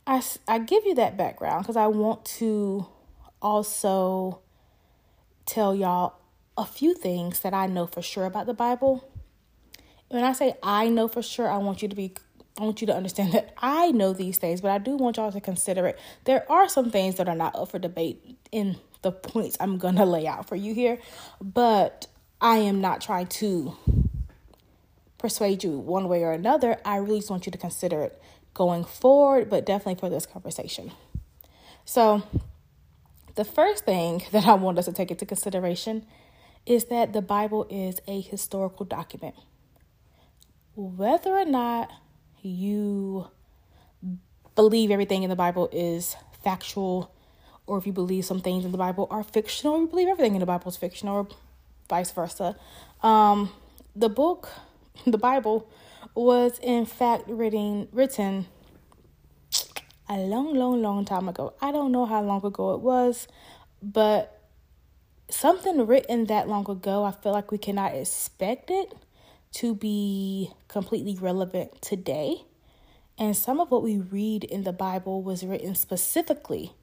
I, 0.10 0.24
I 0.48 0.58
give 0.58 0.88
you 0.88 0.96
that 0.96 1.18
background 1.18 1.62
because 1.62 1.76
I 1.76 1.86
want 1.86 2.26
to 2.26 2.88
also 3.44 4.40
tell 5.46 5.76
y'all 5.76 6.16
a 6.58 6.66
few 6.66 6.96
things 6.96 7.42
that 7.42 7.54
I 7.54 7.68
know 7.68 7.86
for 7.86 8.02
sure 8.02 8.26
about 8.26 8.48
the 8.48 8.56
Bible. 8.56 9.08
When 10.08 10.24
I 10.24 10.34
say 10.34 10.56
I 10.64 10.90
know 10.90 11.08
for 11.08 11.22
sure, 11.22 11.48
I 11.48 11.58
want 11.58 11.84
you 11.84 11.88
to 11.88 11.96
be 11.96 12.16
I 12.60 12.64
want 12.64 12.82
you 12.82 12.88
to 12.88 12.96
understand 12.96 13.34
that 13.34 13.54
I 13.60 13.92
know 13.92 14.12
these 14.12 14.38
things, 14.38 14.62
but 14.62 14.72
I 14.72 14.80
do 14.80 14.96
want 14.96 15.18
y'all 15.18 15.32
to 15.32 15.40
consider 15.40 15.86
it. 15.86 16.00
There 16.24 16.52
are 16.52 16.68
some 16.68 16.90
things 16.90 17.18
that 17.18 17.30
are 17.30 17.36
not 17.36 17.56
up 17.56 17.70
for 17.70 17.78
debate 17.78 18.36
in 18.52 18.78
the 19.04 19.12
points 19.12 19.58
I'm 19.60 19.78
going 19.78 19.96
to 19.98 20.06
lay 20.06 20.26
out 20.26 20.48
for 20.48 20.56
you 20.56 20.74
here, 20.74 20.98
but 21.40 22.08
I 22.42 22.58
am 22.58 22.82
not 22.82 23.02
trying 23.02 23.28
to 23.28 23.78
persuade 25.20 25.64
you 25.64 25.78
one 25.78 26.10
way 26.10 26.24
or 26.24 26.32
another. 26.32 26.80
I 26.84 26.96
really 26.96 27.20
just 27.20 27.30
want 27.30 27.46
you 27.46 27.52
to 27.52 27.60
consider 27.60 28.02
it 28.02 28.20
going 28.60 28.84
forward, 28.84 29.50
but 29.50 29.66
definitely 29.66 29.98
for 29.98 30.10
this 30.10 30.26
conversation. 30.26 30.92
So, 31.86 32.24
the 33.36 33.46
first 33.46 33.86
thing 33.86 34.24
that 34.34 34.46
I 34.46 34.56
want 34.56 34.78
us 34.78 34.86
to 34.86 34.92
take 34.92 35.12
into 35.12 35.26
consideration 35.26 36.06
is 36.66 36.86
that 36.86 37.14
the 37.14 37.22
Bible 37.22 37.66
is 37.70 38.02
a 38.06 38.20
historical 38.20 38.86
document. 38.86 39.36
Whether 40.76 41.32
or 41.32 41.46
not 41.46 41.90
you 42.42 43.30
believe 44.56 44.92
everything 44.92 45.24
in 45.24 45.30
the 45.30 45.38
Bible 45.38 45.70
is 45.72 46.18
factual, 46.44 47.16
or 47.66 47.78
if 47.78 47.88
you 47.88 47.94
believe 47.94 48.26
some 48.26 48.42
things 48.42 48.66
in 48.66 48.74
the 48.74 48.78
Bible 48.78 49.08
are 49.10 49.24
fictional, 49.24 49.76
or 49.76 49.80
you 49.80 49.88
believe 49.88 50.10
everything 50.10 50.36
in 50.36 50.42
the 50.42 50.46
Bible 50.46 50.70
is 50.70 50.76
fictional, 50.76 51.16
or 51.16 51.28
vice 51.90 52.12
versa, 52.12 52.58
um, 53.04 53.54
the 53.96 54.10
book, 54.10 54.50
the 55.08 55.18
Bible, 55.18 55.66
was 56.16 56.60
in 56.62 56.86
fact 56.86 57.24
written 57.28 57.88
written 57.92 58.48
a 60.10 60.18
long, 60.18 60.56
long, 60.56 60.82
long 60.82 61.06
time 61.06 61.30
ago. 61.30 61.54
I 61.62 61.72
don't 61.72 61.92
know 61.92 62.06
how 62.06 62.22
long 62.22 62.44
ago 62.44 62.74
it 62.74 62.82
was, 62.82 63.28
but 63.82 64.42
something 65.30 65.86
written 65.86 66.26
that 66.26 66.48
long 66.48 66.70
ago, 66.70 67.04
I 67.04 67.12
feel 67.12 67.32
like 67.32 67.52
we 67.52 67.60
cannot 67.60 67.94
expect 67.94 68.72
it 68.72 68.94
to 69.52 69.76
be 69.76 70.52
completely 70.68 71.16
relevant 71.16 71.82
today. 71.82 72.44
And 73.18 73.36
some 73.36 73.60
of 73.60 73.70
what 73.70 73.84
we 73.84 73.98
read 73.98 74.44
in 74.44 74.64
the 74.64 74.74
Bible 74.74 75.22
was 75.22 75.46
written 75.46 75.76
specifically, 75.76 76.74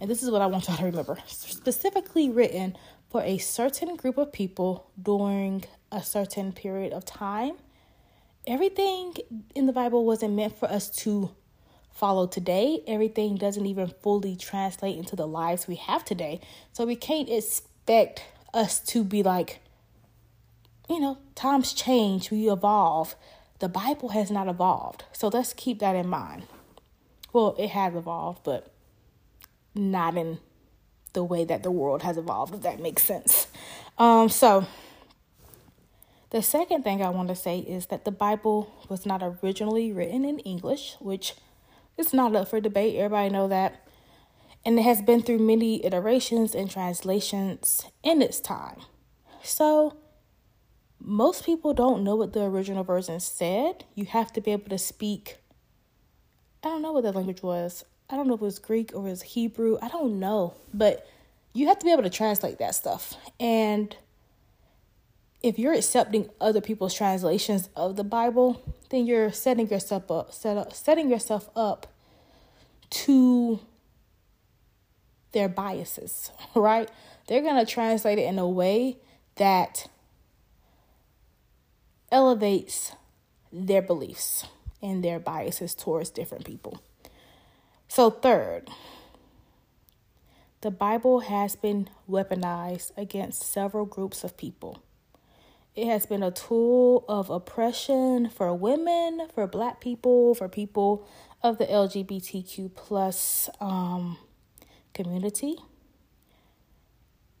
and 0.00 0.10
this 0.10 0.22
is 0.22 0.30
what 0.30 0.42
I 0.42 0.46
want 0.46 0.66
y'all 0.66 0.76
to 0.78 0.84
remember 0.84 1.18
specifically 1.26 2.28
written 2.30 2.76
for 3.10 3.22
a 3.22 3.38
certain 3.38 3.94
group 3.94 4.18
of 4.18 4.32
people 4.32 4.90
during 5.00 5.64
a 5.92 6.02
certain 6.02 6.52
period 6.52 6.92
of 6.92 7.04
time 7.04 7.58
everything 8.46 9.14
in 9.54 9.66
the 9.66 9.72
Bible 9.72 10.04
wasn't 10.04 10.34
meant 10.34 10.58
for 10.58 10.70
us 10.70 10.90
to 10.90 11.30
follow 11.90 12.26
today. 12.26 12.82
Everything 12.86 13.36
doesn't 13.36 13.66
even 13.66 13.92
fully 14.02 14.36
translate 14.36 14.96
into 14.96 15.14
the 15.14 15.26
lives 15.26 15.68
we 15.68 15.76
have 15.76 16.04
today. 16.04 16.40
So 16.72 16.84
we 16.84 16.96
can't 16.96 17.28
expect 17.28 18.24
us 18.52 18.80
to 18.80 19.04
be 19.04 19.22
like, 19.22 19.60
you 20.88 21.00
know, 21.00 21.18
times 21.34 21.72
change, 21.72 22.30
we 22.30 22.50
evolve. 22.50 23.14
The 23.60 23.68
Bible 23.68 24.10
has 24.10 24.30
not 24.30 24.48
evolved. 24.48 25.04
So 25.12 25.28
let's 25.28 25.52
keep 25.52 25.78
that 25.78 25.94
in 25.94 26.08
mind. 26.08 26.44
Well, 27.32 27.54
it 27.58 27.70
has 27.70 27.94
evolved, 27.94 28.40
but 28.44 28.72
not 29.74 30.16
in 30.16 30.38
the 31.12 31.24
way 31.24 31.44
that 31.44 31.62
the 31.62 31.70
world 31.70 32.02
has 32.02 32.16
evolved, 32.16 32.54
if 32.54 32.62
that 32.62 32.80
makes 32.80 33.04
sense. 33.04 33.46
Um, 33.98 34.28
so 34.28 34.66
the 36.32 36.42
second 36.42 36.82
thing 36.82 37.02
I 37.02 37.10
want 37.10 37.28
to 37.28 37.36
say 37.36 37.58
is 37.58 37.86
that 37.86 38.04
the 38.04 38.10
Bible 38.10 38.74
was 38.88 39.06
not 39.06 39.22
originally 39.22 39.92
written 39.92 40.24
in 40.24 40.38
English, 40.40 40.96
which 40.98 41.34
is 41.96 42.12
not 42.12 42.34
up 42.34 42.48
for 42.48 42.60
debate. 42.60 42.96
Everybody 42.96 43.30
know 43.30 43.48
that. 43.48 43.86
And 44.64 44.78
it 44.78 44.82
has 44.82 45.02
been 45.02 45.22
through 45.22 45.38
many 45.38 45.84
iterations 45.84 46.54
and 46.54 46.70
translations 46.70 47.84
in 48.02 48.22
its 48.22 48.40
time. 48.40 48.80
So 49.42 49.96
most 50.98 51.44
people 51.44 51.74
don't 51.74 52.02
know 52.02 52.16
what 52.16 52.32
the 52.32 52.44
original 52.44 52.82
version 52.82 53.20
said. 53.20 53.84
You 53.94 54.06
have 54.06 54.32
to 54.32 54.40
be 54.40 54.52
able 54.52 54.70
to 54.70 54.78
speak 54.78 55.36
I 56.64 56.68
don't 56.68 56.82
know 56.82 56.92
what 56.92 57.02
that 57.02 57.16
language 57.16 57.42
was. 57.42 57.84
I 58.08 58.16
don't 58.16 58.28
know 58.28 58.34
if 58.34 58.40
it 58.40 58.44
was 58.44 58.60
Greek 58.60 58.92
or 58.94 59.06
it 59.06 59.10
was 59.10 59.22
Hebrew. 59.22 59.78
I 59.82 59.88
don't 59.88 60.20
know. 60.20 60.54
But 60.72 61.06
you 61.54 61.66
have 61.66 61.78
to 61.80 61.84
be 61.84 61.90
able 61.90 62.04
to 62.04 62.10
translate 62.10 62.58
that 62.58 62.76
stuff. 62.76 63.14
And 63.40 63.96
if 65.42 65.58
you're 65.58 65.72
accepting 65.72 66.30
other 66.40 66.60
people's 66.60 66.94
translations 66.94 67.68
of 67.74 67.96
the 67.96 68.04
Bible, 68.04 68.62
then 68.90 69.06
you're 69.06 69.32
setting 69.32 69.68
yourself 69.68 70.10
up, 70.10 70.32
set 70.32 70.56
up 70.56 70.72
setting 70.72 71.10
yourself 71.10 71.50
up 71.56 71.92
to 72.90 73.60
their 75.32 75.48
biases, 75.48 76.30
right? 76.54 76.90
They're 77.26 77.42
going 77.42 77.64
to 77.64 77.70
translate 77.70 78.18
it 78.18 78.26
in 78.26 78.38
a 78.38 78.48
way 78.48 78.98
that 79.36 79.88
elevates 82.10 82.92
their 83.52 83.82
beliefs 83.82 84.46
and 84.82 85.02
their 85.02 85.18
biases 85.18 85.74
towards 85.74 86.10
different 86.10 86.44
people. 86.44 86.80
So, 87.88 88.10
third, 88.10 88.68
the 90.60 90.70
Bible 90.70 91.20
has 91.20 91.56
been 91.56 91.88
weaponized 92.08 92.92
against 92.96 93.42
several 93.42 93.84
groups 93.84 94.24
of 94.24 94.36
people. 94.36 94.82
It 95.74 95.86
has 95.86 96.04
been 96.04 96.22
a 96.22 96.30
tool 96.30 97.04
of 97.08 97.30
oppression 97.30 98.28
for 98.28 98.52
women, 98.52 99.28
for 99.34 99.46
black 99.46 99.80
people, 99.80 100.34
for 100.34 100.48
people 100.48 101.06
of 101.42 101.56
the 101.58 101.64
LGBTQ 101.64 102.74
plus 102.74 103.48
um, 103.58 104.18
community. 104.92 105.56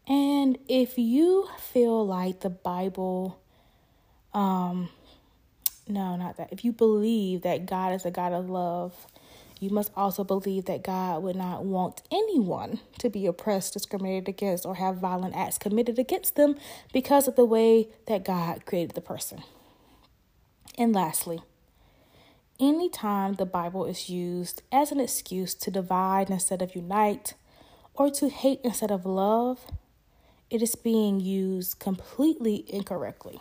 And 0.08 0.58
if 0.66 0.98
you 0.98 1.48
feel 1.58 2.06
like 2.06 2.40
the 2.40 2.50
Bible, 2.50 3.38
um, 4.32 4.88
no, 5.86 6.16
not 6.16 6.38
that. 6.38 6.52
If 6.52 6.64
you 6.64 6.72
believe 6.72 7.42
that 7.42 7.66
God 7.66 7.92
is 7.92 8.06
a 8.06 8.10
God 8.10 8.32
of 8.32 8.48
love, 8.48 9.06
you 9.62 9.70
must 9.70 9.92
also 9.96 10.24
believe 10.24 10.64
that 10.64 10.82
God 10.82 11.22
would 11.22 11.36
not 11.36 11.64
want 11.64 12.02
anyone 12.10 12.80
to 12.98 13.08
be 13.08 13.26
oppressed, 13.26 13.74
discriminated 13.74 14.28
against, 14.28 14.66
or 14.66 14.74
have 14.74 14.96
violent 14.96 15.36
acts 15.36 15.56
committed 15.56 16.00
against 16.00 16.34
them 16.34 16.56
because 16.92 17.28
of 17.28 17.36
the 17.36 17.44
way 17.44 17.88
that 18.08 18.24
God 18.24 18.66
created 18.66 18.96
the 18.96 19.00
person. 19.00 19.44
And 20.76 20.92
lastly, 20.92 21.42
anytime 22.58 23.34
the 23.34 23.46
Bible 23.46 23.84
is 23.84 24.10
used 24.10 24.62
as 24.72 24.90
an 24.90 24.98
excuse 24.98 25.54
to 25.54 25.70
divide 25.70 26.28
instead 26.28 26.60
of 26.60 26.74
unite, 26.74 27.34
or 27.94 28.10
to 28.10 28.30
hate 28.30 28.60
instead 28.64 28.90
of 28.90 29.06
love, 29.06 29.66
it 30.50 30.60
is 30.60 30.74
being 30.74 31.20
used 31.20 31.78
completely 31.78 32.64
incorrectly. 32.66 33.40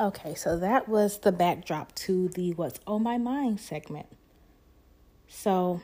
Okay, 0.00 0.34
so 0.34 0.58
that 0.58 0.88
was 0.88 1.18
the 1.18 1.30
backdrop 1.30 1.94
to 1.94 2.28
the 2.28 2.52
What's 2.54 2.80
on 2.86 3.04
My 3.04 3.16
Mind 3.16 3.60
segment. 3.60 4.06
So, 5.28 5.82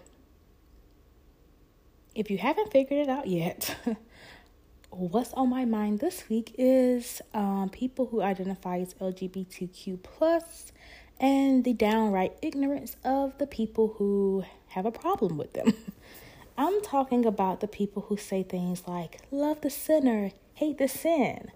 if 2.14 2.31
you 2.31 2.38
haven't 2.38 2.73
figured 2.73 3.00
it 3.00 3.09
out 3.09 3.29
yet, 3.29 3.76
what's 4.90 5.33
on 5.35 5.49
my 5.50 5.64
mind 5.64 6.00
this 6.00 6.29
week 6.29 6.55
is 6.59 7.23
um, 7.33 7.71
people 7.71 8.07
who 8.07 8.21
identify 8.21 8.79
as 8.79 8.95
LGBTQ 8.95 10.02
plus 10.02 10.73
and 11.21 11.64
the 11.64 11.73
downright 11.73 12.37
ignorance 12.43 12.97
of 13.05 13.38
the 13.38 13.47
people 13.47 13.95
who 13.99 14.45
have 14.69 14.87
a 14.87 14.90
problem 14.90 15.37
with 15.37 15.52
them. 15.52 15.73
I'm 16.59 16.83
talking 16.83 17.25
about 17.25 17.61
the 17.61 17.69
people 17.69 18.02
who 18.09 18.17
say 18.17 18.43
things 18.43 18.87
like 18.87 19.21
love 19.31 19.61
the 19.61 19.71
sinner, 19.71 20.33
hate 20.55 20.79
the 20.79 20.88
sin. 20.88 21.50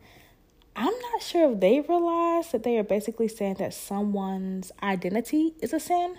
I'm 0.76 0.86
not 1.12 1.22
sure 1.22 1.52
if 1.52 1.60
they 1.60 1.80
realize 1.80 2.50
that 2.52 2.64
they 2.64 2.78
are 2.78 2.84
basically 2.84 3.28
saying 3.28 3.54
that 3.54 3.74
someone's 3.74 4.72
identity 4.82 5.54
is 5.60 5.72
a 5.72 5.80
sin. 5.80 6.16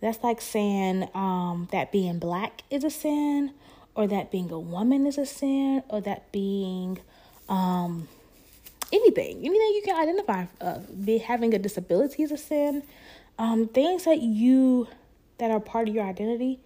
That's 0.00 0.22
like 0.22 0.40
saying 0.40 1.08
um, 1.14 1.68
that 1.72 1.92
being 1.92 2.18
black 2.18 2.62
is 2.70 2.84
a 2.84 2.90
sin, 2.90 3.52
or 3.94 4.06
that 4.06 4.30
being 4.30 4.50
a 4.50 4.58
woman 4.58 5.06
is 5.06 5.18
a 5.18 5.26
sin, 5.26 5.82
or 5.88 6.00
that 6.02 6.30
being 6.32 7.00
um, 7.48 8.08
anything, 8.92 9.38
anything 9.38 9.72
you 9.74 9.82
can 9.84 10.00
identify. 10.00 10.46
Uh, 10.60 10.78
be 11.04 11.18
having 11.18 11.54
a 11.54 11.58
disability 11.58 12.22
is 12.22 12.32
a 12.32 12.38
sin. 12.38 12.82
Um, 13.38 13.68
things 13.68 14.04
that 14.04 14.20
you 14.20 14.88
that 15.38 15.50
are 15.50 15.60
part 15.60 15.88
of 15.88 15.94
your 15.94 16.04
identity 16.04 16.60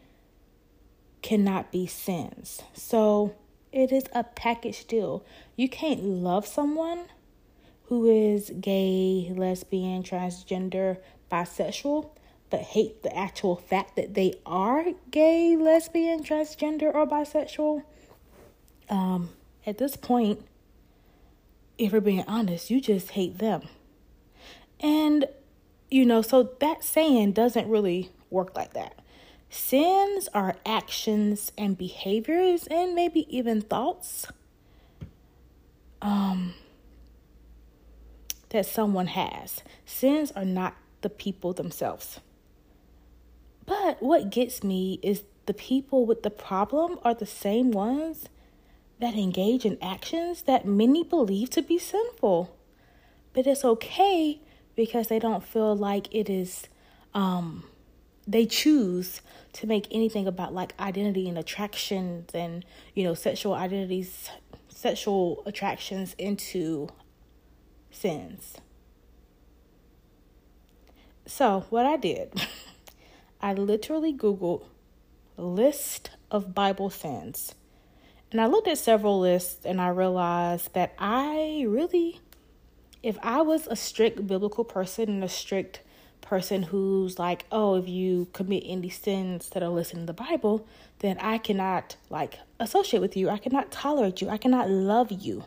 cannot 1.23 1.73
be 1.73 1.87
sins. 1.87 2.63
So 2.75 3.35
it 3.75 3.91
is 3.91 4.05
a 4.15 4.23
package 4.23 4.87
deal. 4.87 5.25
You 5.57 5.69
can't 5.69 6.05
love 6.05 6.47
someone 6.47 7.07
who 7.87 8.07
is 8.07 8.51
gay, 8.61 9.33
lesbian, 9.35 10.05
transgender, 10.05 10.99
bisexual, 11.31 12.09
but 12.51 12.61
hate 12.61 13.03
the 13.03 13.15
actual 13.15 13.57
fact 13.57 13.97
that 13.97 14.15
they 14.15 14.35
are 14.47 14.87
gay, 15.11 15.57
lesbian, 15.57 16.23
transgender, 16.23 16.95
or 16.95 17.05
bisexual. 17.05 17.83
Um, 18.89 19.31
at 19.67 19.79
this 19.79 19.97
point, 19.97 20.47
if 21.77 21.93
we're 21.93 22.01
being 22.01 22.25
honest, 22.29 22.71
you 22.71 22.81
just 22.81 23.11
hate 23.11 23.39
them. 23.39 23.63
And, 24.79 25.27
you 25.91 26.05
know, 26.05 26.23
so 26.23 26.51
that 26.61 26.85
saying 26.85 27.33
doesn't 27.33 27.69
really 27.69 28.13
work 28.31 28.55
like 28.55 28.75
that. 28.75 29.01
Sins 29.55 30.29
are 30.35 30.57
actions 30.67 31.53
and 31.57 31.79
behaviors 31.79 32.67
and 32.67 32.93
maybe 32.93 33.25
even 33.35 33.63
thoughts 33.63 34.27
um, 36.03 36.55
that 38.49 38.67
someone 38.67 39.07
has. 39.07 39.63
Sins 39.87 40.33
are 40.33 40.45
not 40.45 40.75
the 41.03 41.09
people 41.09 41.53
themselves. 41.53 42.19
But 43.65 44.03
what 44.03 44.31
gets 44.31 44.65
me 44.65 44.99
is 45.05 45.23
the 45.47 45.55
people 45.55 46.05
with 46.05 46.25
the 46.25 46.31
problem 46.31 46.99
are 47.05 47.15
the 47.15 47.25
same 47.25 47.71
ones 47.71 48.29
that 48.99 49.15
engage 49.15 49.65
in 49.65 49.79
actions 49.81 50.43
that 50.43 50.67
many 50.67 51.05
believe 51.05 51.51
to 51.51 51.63
be 51.63 51.79
sinful. 51.79 52.57
But 53.33 53.47
it's 53.47 53.65
okay 53.65 54.41
because 54.75 55.07
they 55.07 55.21
don't 55.21 55.45
feel 55.45 55.77
like 55.77 56.13
it 56.13 56.29
is 56.29 56.65
um, 57.15 57.63
they 58.27 58.47
choose 58.47 59.21
to 59.53 59.67
make 59.67 59.87
anything 59.91 60.27
about 60.27 60.55
like 60.55 60.75
identity 60.81 61.29
and 61.29 61.39
attractions 61.39 62.31
and 62.35 62.65
you 62.95 63.05
know 63.05 63.15
sexual 63.15 63.55
identities 63.55 64.31
sexual 64.69 65.43
attractions 65.47 66.15
into 66.19 66.89
sins. 67.91 68.57
So 71.27 71.65
what 71.71 71.87
i 71.87 71.97
did 71.97 72.33
i 73.41 73.53
literally 73.53 74.13
googled 74.13 74.65
list 75.37 76.11
of 76.31 76.55
bible 76.55 76.91
sins. 76.91 77.55
And 78.31 78.41
i 78.41 78.47
looked 78.47 78.69
at 78.69 78.79
several 78.79 79.21
lists 79.21 79.65
and 79.65 79.81
i 79.81 79.89
realized 79.89 80.75
that 80.75 80.95
i 80.99 81.65
really 81.69 82.21
if 83.03 83.17
i 83.23 83.41
was 83.41 83.67
a 83.69 83.77
strict 83.77 84.27
biblical 84.27 84.65
person 84.65 85.09
and 85.09 85.25
a 85.25 85.29
strict 85.29 85.81
person 86.35 86.65
who's 86.65 87.17
like, 87.17 87.45
oh, 87.53 87.77
if 87.77 87.89
you 87.89 88.27
commit 88.33 88.65
any 88.67 88.89
sins 88.89 89.51
that 89.51 89.63
are 89.63 89.69
listed 89.69 89.99
in 89.99 90.07
the 90.07 90.13
Bible, 90.13 90.67
then 90.99 91.17
I 91.21 91.39
cannot 91.39 91.95
like 92.11 92.41
associate 92.59 92.99
with 92.99 93.17
you. 93.17 93.31
I 93.31 93.39
cannot 93.39 93.71
tolerate 93.71 94.21
you. 94.21 94.29
I 94.29 94.37
cannot 94.37 94.69
love 94.69 95.13
you. 95.13 95.45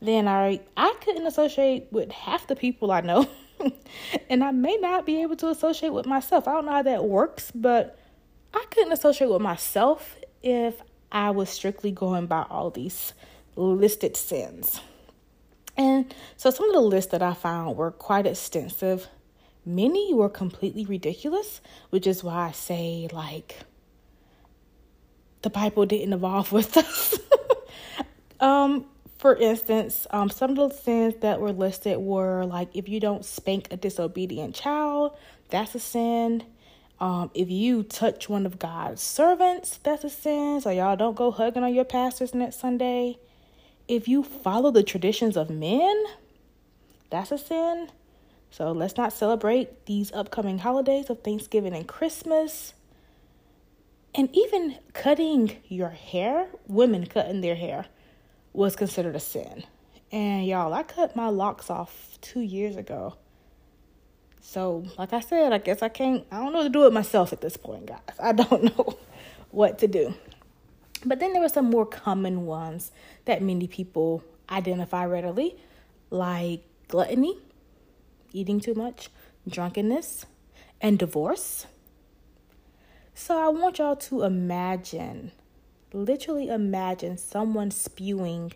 Then 0.00 0.26
I 0.26 0.60
I 0.74 0.94
couldn't 1.02 1.26
associate 1.26 1.88
with 1.90 2.10
half 2.10 2.46
the 2.46 2.56
people 2.56 2.92
I 2.92 3.02
know. 3.02 3.28
and 4.30 4.42
I 4.42 4.52
may 4.52 4.78
not 4.78 5.04
be 5.04 5.20
able 5.20 5.36
to 5.36 5.50
associate 5.50 5.92
with 5.92 6.06
myself. 6.06 6.48
I 6.48 6.52
don't 6.52 6.64
know 6.64 6.72
how 6.72 6.82
that 6.82 7.04
works, 7.04 7.52
but 7.54 7.98
I 8.54 8.64
couldn't 8.70 8.92
associate 8.92 9.28
with 9.28 9.42
myself 9.42 10.16
if 10.42 10.80
I 11.12 11.28
was 11.28 11.50
strictly 11.50 11.92
going 11.92 12.24
by 12.24 12.46
all 12.48 12.70
these 12.70 13.12
listed 13.54 14.16
sins. 14.16 14.80
And 15.76 16.14
so 16.38 16.48
some 16.50 16.70
of 16.70 16.74
the 16.74 16.80
lists 16.80 17.12
that 17.12 17.22
I 17.22 17.34
found 17.34 17.76
were 17.76 17.90
quite 17.90 18.26
extensive. 18.26 19.08
Many 19.66 20.14
were 20.14 20.28
completely 20.28 20.84
ridiculous, 20.84 21.60
which 21.90 22.06
is 22.06 22.22
why 22.22 22.48
I 22.48 22.52
say, 22.52 23.08
like, 23.12 23.56
the 25.42 25.50
Bible 25.50 25.86
didn't 25.86 26.12
evolve 26.12 26.52
with 26.58 26.76
us. 26.76 27.18
um, 28.40 28.86
for 29.18 29.34
instance, 29.34 30.06
um, 30.10 30.30
some 30.30 30.50
of 30.50 30.56
the 30.56 30.76
sins 30.76 31.14
that 31.20 31.40
were 31.40 31.52
listed 31.52 31.98
were 31.98 32.44
like 32.44 32.68
if 32.74 32.88
you 32.88 33.00
don't 33.00 33.24
spank 33.24 33.68
a 33.72 33.76
disobedient 33.76 34.54
child, 34.54 35.16
that's 35.50 35.74
a 35.74 35.80
sin. 35.80 36.44
Um, 37.00 37.30
if 37.34 37.50
you 37.50 37.82
touch 37.82 38.28
one 38.28 38.46
of 38.46 38.58
God's 38.58 39.02
servants, 39.02 39.78
that's 39.82 40.04
a 40.04 40.10
sin. 40.10 40.60
So 40.60 40.70
y'all 40.70 40.96
don't 40.96 41.16
go 41.16 41.30
hugging 41.30 41.62
on 41.62 41.74
your 41.74 41.84
pastors 41.84 42.34
next 42.34 42.60
Sunday. 42.60 43.18
If 43.88 44.08
you 44.08 44.22
follow 44.22 44.70
the 44.70 44.82
traditions 44.82 45.36
of 45.36 45.50
men, 45.50 46.04
that's 47.10 47.32
a 47.32 47.38
sin. 47.38 47.88
So 48.56 48.72
let's 48.72 48.96
not 48.96 49.12
celebrate 49.12 49.84
these 49.84 50.10
upcoming 50.12 50.60
holidays 50.60 51.10
of 51.10 51.22
Thanksgiving 51.22 51.74
and 51.74 51.86
Christmas. 51.86 52.72
And 54.14 54.34
even 54.34 54.78
cutting 54.94 55.58
your 55.68 55.90
hair, 55.90 56.46
women 56.66 57.04
cutting 57.04 57.42
their 57.42 57.56
hair, 57.56 57.84
was 58.54 58.74
considered 58.74 59.14
a 59.14 59.20
sin. 59.20 59.64
And 60.10 60.46
y'all, 60.46 60.72
I 60.72 60.84
cut 60.84 61.14
my 61.14 61.28
locks 61.28 61.68
off 61.68 62.16
two 62.22 62.40
years 62.40 62.76
ago. 62.76 63.18
So, 64.40 64.86
like 64.96 65.12
I 65.12 65.20
said, 65.20 65.52
I 65.52 65.58
guess 65.58 65.82
I 65.82 65.90
can't, 65.90 66.24
I 66.32 66.38
don't 66.38 66.54
know 66.54 66.62
to 66.62 66.70
do 66.70 66.86
it 66.86 66.94
myself 66.94 67.34
at 67.34 67.42
this 67.42 67.58
point, 67.58 67.84
guys. 67.84 68.16
I 68.18 68.32
don't 68.32 68.62
know 68.78 68.98
what 69.50 69.80
to 69.80 69.86
do. 69.86 70.14
But 71.04 71.20
then 71.20 71.34
there 71.34 71.42
were 71.42 71.50
some 71.50 71.68
more 71.68 71.84
common 71.84 72.46
ones 72.46 72.90
that 73.26 73.42
many 73.42 73.66
people 73.66 74.24
identify 74.48 75.04
readily, 75.04 75.56
like 76.08 76.62
gluttony, 76.88 77.36
eating 78.32 78.60
too 78.60 78.74
much, 78.74 79.08
drunkenness, 79.48 80.26
and 80.80 80.98
divorce. 80.98 81.66
So 83.14 83.38
I 83.38 83.48
want 83.48 83.78
y'all 83.78 83.96
to 83.96 84.22
imagine, 84.24 85.32
literally 85.92 86.48
imagine 86.48 87.16
someone 87.16 87.70
spewing 87.70 88.52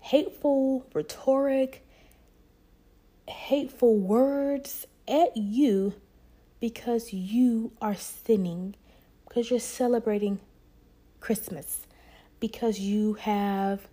hateful 0.00 0.86
rhetoric, 0.94 1.84
hateful 3.26 3.98
words 3.98 4.86
at 5.08 5.36
you 5.36 5.94
because 6.60 7.12
you 7.12 7.72
are 7.80 7.94
sinning, 7.94 8.74
because 9.26 9.50
you're 9.50 9.58
celebrating 9.58 10.38
Christmas, 11.20 11.86
because 12.40 12.78
you 12.78 13.14
have 13.14 13.88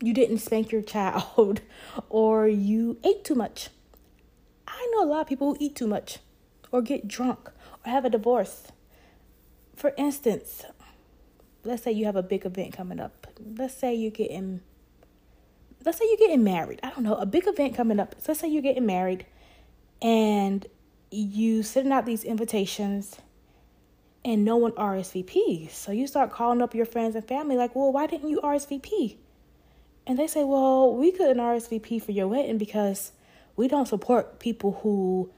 you 0.00 0.12
didn't 0.12 0.38
spank 0.38 0.70
your 0.70 0.82
child 0.82 1.60
or 2.08 2.46
you 2.46 2.98
ate 3.04 3.24
too 3.24 3.34
much 3.34 3.70
I 4.80 4.86
know 4.92 5.04
a 5.04 5.08
lot 5.08 5.20
of 5.20 5.26
people 5.26 5.48
who 5.48 5.56
eat 5.60 5.76
too 5.76 5.86
much 5.86 6.20
or 6.72 6.80
get 6.80 7.06
drunk 7.06 7.50
or 7.84 7.90
have 7.90 8.06
a 8.06 8.10
divorce. 8.10 8.68
For 9.76 9.92
instance, 9.98 10.64
let's 11.64 11.82
say 11.82 11.92
you 11.92 12.06
have 12.06 12.16
a 12.16 12.22
big 12.22 12.46
event 12.46 12.72
coming 12.72 12.98
up. 12.98 13.26
Let's 13.38 13.74
say 13.74 13.94
you're 13.94 14.10
getting 14.10 14.62
let's 15.84 15.98
say 15.98 16.06
you're 16.08 16.28
getting 16.28 16.44
married. 16.44 16.80
I 16.82 16.90
don't 16.90 17.04
know, 17.04 17.14
a 17.14 17.26
big 17.26 17.46
event 17.46 17.74
coming 17.74 18.00
up. 18.00 18.14
So 18.18 18.32
let's 18.32 18.40
say 18.40 18.48
you're 18.48 18.62
getting 18.62 18.86
married 18.86 19.26
and 20.00 20.66
you 21.10 21.62
sending 21.62 21.92
out 21.92 22.06
these 22.06 22.24
invitations 22.24 23.18
and 24.24 24.44
no 24.44 24.56
one 24.56 24.72
RSVP. 24.72 25.70
So 25.70 25.92
you 25.92 26.06
start 26.06 26.32
calling 26.32 26.62
up 26.62 26.74
your 26.74 26.86
friends 26.86 27.14
and 27.14 27.26
family 27.26 27.56
like, 27.56 27.74
"Well, 27.76 27.92
why 27.92 28.06
didn't 28.06 28.30
you 28.30 28.40
RSVP?" 28.42 29.16
And 30.06 30.18
they 30.18 30.26
say, 30.26 30.42
"Well, 30.42 30.94
we 30.94 31.12
couldn't 31.12 31.38
RSVP 31.38 31.98
for 31.98 32.12
your 32.12 32.28
wedding 32.28 32.56
because 32.56 33.12
we 33.56 33.68
don't 33.68 33.86
support 33.86 34.38
people 34.38 34.80
who 34.82 35.30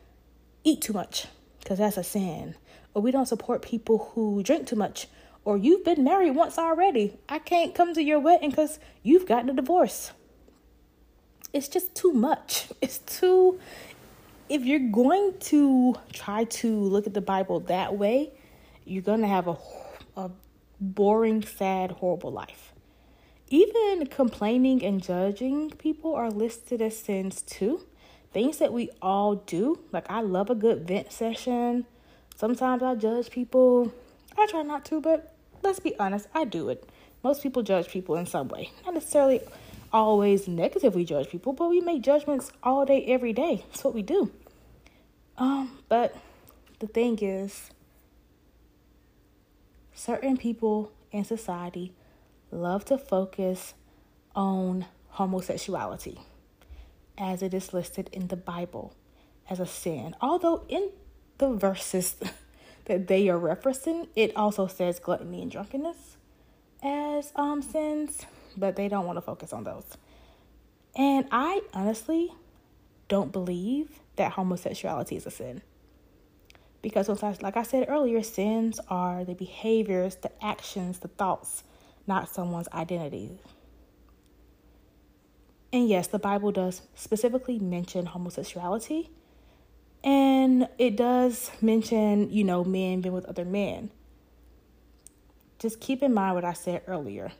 eat 0.65 0.81
too 0.83 0.93
much 0.93 1.27
because 1.61 1.79
that's 1.79 1.97
a 1.97 2.05
sin. 2.05 2.55
Or 2.95 3.03
we 3.03 3.11
don't 3.11 3.27
support 3.27 3.63
people 3.63 4.11
who 4.15 4.43
drink 4.43 4.67
too 4.67 4.77
much. 4.77 5.09
Or 5.45 5.57
you've 5.57 5.85
been 5.85 6.05
married 6.05 6.33
once 6.33 6.59
already. 6.59 7.19
I 7.29 7.39
can't 7.39 7.75
come 7.75 7.95
to 7.95 8.03
your 8.03 8.21
wedding 8.21 8.51
because 8.51 8.79
you've 9.03 9.27
gotten 9.27 9.51
a 9.51 9.55
divorce. 9.55 10.13
It's 11.53 11.69
just 11.69 11.95
too 11.95 12.13
much. 12.13 12.69
It's 12.83 12.99
too. 12.99 13.59
If 14.49 14.65
you're 14.65 14.91
going 14.91 15.35
to 15.41 15.95
try 16.13 16.45
to 16.45 16.69
look 16.69 17.07
at 17.07 17.15
the 17.15 17.21
Bible 17.21 17.61
that 17.61 17.97
way, 17.97 18.33
you're 18.85 19.03
going 19.03 19.23
to 19.23 19.29
have 19.29 19.49
a, 19.49 19.57
a 20.17 20.31
boring, 20.81 21.43
sad, 21.43 21.93
horrible 21.93 22.33
life. 22.33 22.73
Even 23.49 24.07
complaining 24.07 24.85
and 24.85 25.03
judging 25.03 25.71
people 25.71 26.15
are 26.15 26.31
listed 26.31 26.83
as 26.83 26.99
sins 26.99 27.43
too 27.43 27.87
things 28.33 28.59
that 28.59 28.73
we 28.73 28.91
all 29.01 29.37
do. 29.37 29.79
Like 29.93 30.11
I 30.11 30.21
love 30.21 30.51
a 30.51 30.55
good 30.55 30.87
vent 30.87 31.13
session. 31.13 31.87
Sometimes 32.37 32.83
I 32.83 32.95
judge 32.95 33.31
people. 33.31 33.93
I 34.37 34.47
try 34.47 34.63
not 34.63 34.85
to, 34.87 35.01
but 35.01 35.35
let's 35.63 35.81
be 35.81 35.97
honest, 35.99 36.29
I 36.35 36.45
do 36.45 36.69
it. 36.71 36.89
Most 37.23 37.43
people 37.43 37.63
judge 37.63 37.89
people 37.89 38.17
in 38.17 38.27
some 38.27 38.49
way. 38.49 38.71
Not 38.85 38.95
necessarily 38.95 39.41
always 39.93 40.49
negatively 40.49 41.05
judge 41.05 41.29
people, 41.29 41.53
but 41.53 41.69
we 41.69 41.81
make 41.81 42.03
judgments 42.03 42.51
all 42.63 42.85
day, 42.85 43.05
every 43.07 43.33
day. 43.33 43.65
That's 43.69 43.85
what 43.85 43.95
we 43.95 44.03
do. 44.03 44.31
Um, 45.37 45.79
but 45.89 46.17
the 46.79 46.87
thing 46.87 47.19
is, 47.21 47.71
certain 49.95 50.37
people 50.37 50.91
in 51.11 51.25
society 51.25 51.93
love 52.51 52.85
to 52.87 52.99
focus 52.99 53.75
on 54.35 54.87
homosexuality 55.11 56.19
as 57.23 57.41
it 57.41 57.55
is 57.55 57.73
listed 57.73 58.11
in 58.13 58.27
the 58.27 58.37
Bible 58.37 58.93
as 59.49 59.61
a 59.61 59.67
sin. 59.67 60.17
Although 60.21 60.65
in 60.69 60.91
the 61.39 61.55
verses 61.55 62.17
that 62.87 63.07
they 63.07 63.29
are 63.29 63.39
referencing, 63.39 64.09
it 64.17 64.37
also 64.37 64.67
says 64.67 64.99
gluttony 64.99 65.41
and 65.41 65.51
drunkenness 65.51 66.17
as 66.83 67.33
um 67.37 67.63
sins, 67.63 68.27
but 68.57 68.75
they 68.75 68.89
don't 68.89 69.07
want 69.07 69.17
to 69.17 69.23
focus 69.23 69.53
on 69.53 69.63
those. 69.63 69.97
And 70.97 71.27
I 71.31 71.63
honestly 71.73 72.33
don't 73.07 73.31
believe 73.31 74.01
that 74.17 74.33
homosexuality 74.33 75.17
is 75.17 75.25
a 75.25 75.31
sin. 75.31 75.63
Because 76.83 77.09
like 77.41 77.57
I 77.57 77.63
said 77.63 77.87
earlier, 77.89 78.21
sins 78.25 78.81
are 78.89 79.25
the 79.25 79.35
behaviors, 79.35 80.17
the 80.17 80.33
actions, 80.45 80.99
the 80.99 81.07
thoughts, 81.07 81.63
not 82.09 82.29
someone's 82.29 82.69
identity. 82.75 83.39
And 85.73 85.89
yes, 85.89 86.07
the 86.07 86.19
Bible 86.19 86.53
does 86.53 86.83
specifically 86.95 87.59
mention 87.59 88.07
homosexuality. 88.07 89.11
And 90.05 90.69
it 90.79 90.97
does 90.97 91.51
mention, 91.61 92.31
you 92.31 92.45
know, 92.45 92.65
men 92.65 93.01
being 93.01 93.15
with 93.15 93.25
other 93.25 93.45
men. 93.45 93.91
Just 95.59 95.81
keep 95.81 96.03
in 96.03 96.13
mind 96.13 96.35
what 96.35 96.45
I 96.45 96.53
said 96.53 96.83
earlier. 96.87 97.33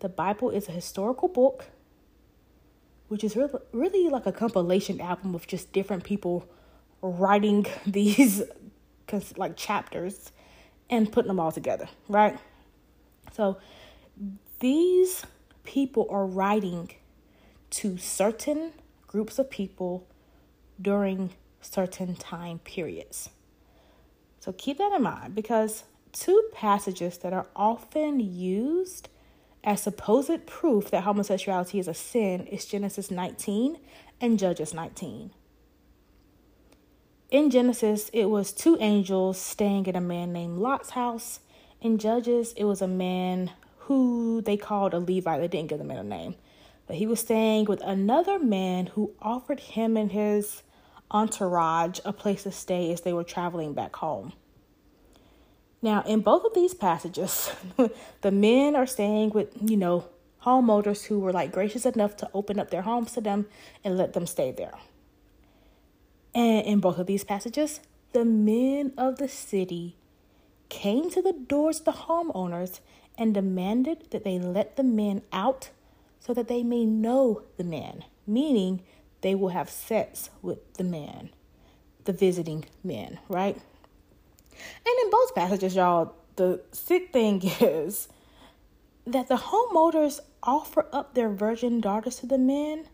The 0.00 0.08
Bible 0.08 0.50
is 0.50 0.68
a 0.68 0.72
historical 0.72 1.28
book, 1.28 1.66
which 3.08 3.24
is 3.24 3.34
really, 3.34 3.58
really 3.72 4.08
like 4.08 4.26
a 4.26 4.32
compilation 4.32 5.00
album 5.00 5.34
of 5.34 5.46
just 5.46 5.72
different 5.72 6.04
people 6.04 6.46
writing 7.00 7.66
these 7.86 8.42
like 9.36 9.56
chapters 9.56 10.30
and 10.90 11.10
putting 11.10 11.28
them 11.28 11.40
all 11.40 11.50
together, 11.50 11.88
right? 12.08 12.38
So 13.32 13.58
these 14.60 15.24
people 15.64 16.06
are 16.10 16.26
writing 16.26 16.90
to 17.70 17.96
certain 17.98 18.72
groups 19.06 19.38
of 19.38 19.50
people 19.50 20.06
during 20.80 21.30
certain 21.60 22.14
time 22.14 22.58
periods. 22.60 23.30
So 24.40 24.52
keep 24.52 24.78
that 24.78 24.92
in 24.92 25.02
mind 25.02 25.34
because 25.34 25.84
two 26.12 26.48
passages 26.52 27.18
that 27.18 27.32
are 27.32 27.46
often 27.54 28.20
used 28.20 29.08
as 29.64 29.82
supposed 29.82 30.46
proof 30.46 30.90
that 30.90 31.02
homosexuality 31.02 31.78
is 31.78 31.88
a 31.88 31.94
sin 31.94 32.46
is 32.46 32.64
Genesis 32.64 33.10
19 33.10 33.78
and 34.20 34.38
Judges 34.38 34.72
19. 34.72 35.32
In 37.30 37.50
Genesis, 37.50 38.08
it 38.14 38.26
was 38.26 38.52
two 38.52 38.78
angels 38.80 39.38
staying 39.38 39.86
at 39.86 39.96
a 39.96 40.00
man 40.00 40.32
named 40.32 40.58
Lot's 40.58 40.90
house. 40.90 41.40
In 41.80 41.98
Judges, 41.98 42.54
it 42.56 42.64
was 42.64 42.80
a 42.80 42.88
man 42.88 43.50
who 43.80 44.40
they 44.40 44.56
called 44.56 44.94
a 44.94 44.98
Levite. 44.98 45.40
They 45.40 45.48
didn't 45.48 45.68
give 45.68 45.78
the 45.78 45.84
man 45.84 45.98
a 45.98 46.04
name. 46.04 46.36
But 46.88 46.96
he 46.96 47.06
was 47.06 47.20
staying 47.20 47.66
with 47.66 47.82
another 47.82 48.38
man 48.38 48.86
who 48.86 49.12
offered 49.20 49.60
him 49.60 49.96
and 49.96 50.10
his 50.10 50.62
entourage 51.10 52.00
a 52.04 52.12
place 52.12 52.42
to 52.42 52.50
stay 52.50 52.90
as 52.92 53.02
they 53.02 53.12
were 53.12 53.24
traveling 53.24 53.74
back 53.74 53.94
home. 53.96 54.32
Now, 55.80 56.02
in 56.02 56.20
both 56.20 56.44
of 56.44 56.54
these 56.54 56.74
passages, 56.74 57.52
the 58.22 58.30
men 58.32 58.74
are 58.74 58.86
staying 58.86 59.30
with, 59.30 59.50
you 59.60 59.76
know, 59.76 60.08
homeowners 60.44 61.04
who 61.04 61.20
were 61.20 61.32
like 61.32 61.52
gracious 61.52 61.84
enough 61.86 62.16
to 62.16 62.30
open 62.32 62.58
up 62.58 62.70
their 62.70 62.82
homes 62.82 63.12
to 63.12 63.20
them 63.20 63.46
and 63.84 63.96
let 63.96 64.14
them 64.14 64.26
stay 64.26 64.50
there. 64.50 64.74
And 66.34 66.66
in 66.66 66.80
both 66.80 66.98
of 66.98 67.06
these 67.06 67.24
passages, 67.24 67.80
the 68.12 68.24
men 68.24 68.92
of 68.96 69.18
the 69.18 69.28
city 69.28 69.96
came 70.68 71.10
to 71.10 71.20
the 71.20 71.32
doors 71.32 71.80
of 71.80 71.84
the 71.84 71.92
homeowners 71.92 72.80
and 73.16 73.34
demanded 73.34 74.10
that 74.10 74.24
they 74.24 74.38
let 74.38 74.76
the 74.76 74.82
men 74.82 75.22
out 75.32 75.70
so 76.20 76.34
that 76.34 76.48
they 76.48 76.62
may 76.62 76.84
know 76.84 77.42
the 77.56 77.64
man, 77.64 78.04
meaning 78.26 78.82
they 79.20 79.34
will 79.34 79.48
have 79.50 79.70
sex 79.70 80.30
with 80.42 80.74
the 80.74 80.84
man, 80.84 81.30
the 82.04 82.12
visiting 82.12 82.64
men, 82.84 83.18
right? 83.28 83.56
And 83.56 84.98
in 85.04 85.10
both 85.10 85.34
passages, 85.34 85.74
y'all, 85.74 86.14
the 86.36 86.60
sick 86.72 87.12
thing 87.12 87.42
is 87.60 88.08
that 89.06 89.28
the 89.28 89.36
homeowners 89.36 90.20
offer 90.42 90.86
up 90.92 91.14
their 91.14 91.28
virgin 91.28 91.80
daughters 91.80 92.16
to 92.16 92.26
the 92.26 92.38
men, 92.38 92.86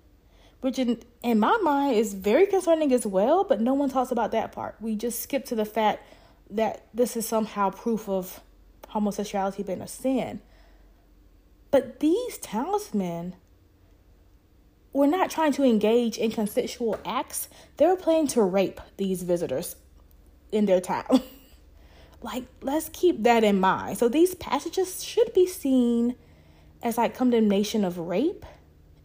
which 0.61 0.79
in, 0.79 1.03
in 1.23 1.39
my 1.39 1.59
mind 1.63 1.97
is 1.97 2.15
very 2.15 2.47
concerning 2.47 2.93
as 2.93 3.07
well, 3.07 3.45
but 3.45 3.61
no 3.61 3.75
one 3.75 3.91
talks 3.91 4.11
about 4.11 4.31
that 4.33 4.53
part. 4.53 4.77
We 4.81 4.97
just 4.97 5.21
skip 5.21 5.45
to 5.47 5.55
the 5.55 5.65
fact 5.65 6.03
that 6.51 6.87
this 6.95 7.17
is 7.17 7.27
somehow 7.27 7.71
proof 7.71 8.09
of 8.09 8.41
homosexuality 8.89 9.63
being 9.63 9.83
a 9.83 9.89
sin. 9.89 10.41
But 11.75 11.99
these 11.99 12.39
talismen 12.39 13.35
were 14.93 15.09
not 15.09 15.29
trying 15.29 15.51
to 15.55 15.65
engage 15.65 16.19
in 16.19 16.31
consensual 16.31 17.01
acts. 17.05 17.49
They 17.79 17.87
were 17.89 17.97
planning 17.97 18.29
to 18.29 18.45
rape 18.45 18.81
these 18.97 19.25
visitors 19.25 19.75
in 20.53 20.67
their 20.67 20.81
town. 20.81 21.21
like, 22.23 22.45
let's 22.63 22.91
keep 22.91 23.25
that 23.25 23.43
in 23.43 23.59
mind. 23.59 23.99
So 23.99 24.09
these 24.09 24.37
passages 24.37 25.03
should 25.03 25.35
be 25.35 25.49
seen 25.49 26.15
as 26.81 26.97
like 26.97 27.17
condemnation 27.17 27.85
of 27.85 27.99
rape 27.99 28.47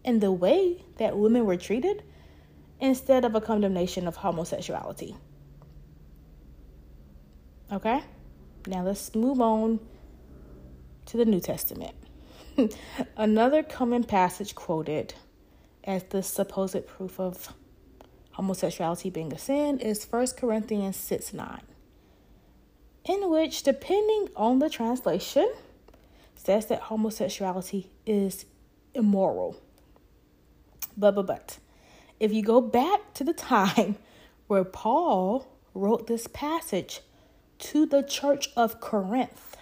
and 0.06 0.22
the 0.22 0.32
way 0.32 0.84
that 0.98 1.18
women 1.18 1.48
were 1.48 1.58
treated 1.58 2.04
instead 2.80 3.26
of 3.26 3.34
a 3.34 3.42
condemnation 3.42 4.08
of 4.08 4.18
homosexuality. 4.18 5.16
Okay? 7.72 8.02
Now 8.68 8.84
let's 8.84 9.16
move 9.16 9.42
on 9.42 9.80
to 11.08 11.18
the 11.18 11.26
New 11.26 11.40
Testament. 11.40 11.96
Another 13.18 13.64
common 13.64 14.04
passage 14.04 14.56
quoted 14.56 15.14
as 15.84 16.04
the 16.04 16.24
supposed 16.24 16.88
proof 16.88 17.20
of 17.20 17.54
homosexuality 18.32 19.10
being 19.10 19.34
a 19.34 19.38
sin 19.38 19.80
is 19.80 20.06
1 20.06 20.28
Corinthians 20.38 20.96
6 20.98 21.34
9, 21.34 21.62
in 23.06 23.30
which, 23.30 23.64
depending 23.64 24.30
on 24.36 24.60
the 24.60 24.70
translation, 24.70 25.52
says 26.36 26.68
that 26.68 26.84
homosexuality 26.84 27.88
is 28.06 28.46
immoral. 28.94 29.58
But, 30.98 31.16
but, 31.16 31.28
but, 31.28 31.60
if 32.20 32.34
you 32.34 32.42
go 32.42 32.62
back 32.62 33.14
to 33.16 33.24
the 33.24 33.34
time 33.34 33.96
where 34.48 34.64
Paul 34.64 35.48
wrote 35.74 36.08
this 36.08 36.28
passage 36.28 37.02
to 37.60 37.86
the 37.86 38.04
church 38.04 38.50
of 38.56 38.80
Corinth, 38.80 39.58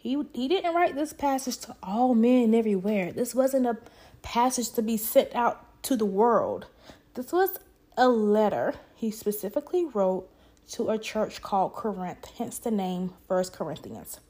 he, 0.00 0.22
he 0.32 0.48
didn't 0.48 0.74
write 0.74 0.94
this 0.94 1.12
passage 1.12 1.58
to 1.58 1.76
all 1.82 2.14
men 2.14 2.54
everywhere. 2.54 3.12
This 3.12 3.34
wasn't 3.34 3.66
a 3.66 3.76
passage 4.22 4.70
to 4.70 4.82
be 4.82 4.96
sent 4.96 5.34
out 5.34 5.82
to 5.82 5.94
the 5.94 6.06
world. 6.06 6.66
This 7.14 7.32
was 7.32 7.58
a 7.98 8.08
letter 8.08 8.74
he 8.94 9.10
specifically 9.10 9.84
wrote 9.84 10.26
to 10.70 10.88
a 10.88 10.98
church 10.98 11.42
called 11.42 11.74
Corinth, 11.74 12.26
hence 12.38 12.56
the 12.56 12.70
name 12.70 13.12
First 13.28 13.52
Corinthians. 13.52 14.20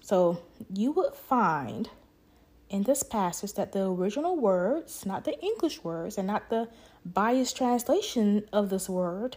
So 0.00 0.40
you 0.72 0.92
would 0.92 1.12
find 1.12 1.90
in 2.70 2.84
this 2.84 3.02
passage 3.02 3.52
that 3.54 3.72
the 3.72 3.90
original 3.90 4.36
words, 4.36 5.04
not 5.04 5.24
the 5.24 5.38
English 5.40 5.84
words 5.84 6.16
and 6.16 6.26
not 6.26 6.48
the 6.48 6.68
biased 7.04 7.58
translation 7.58 8.48
of 8.54 8.70
this 8.70 8.88
word 8.88 9.36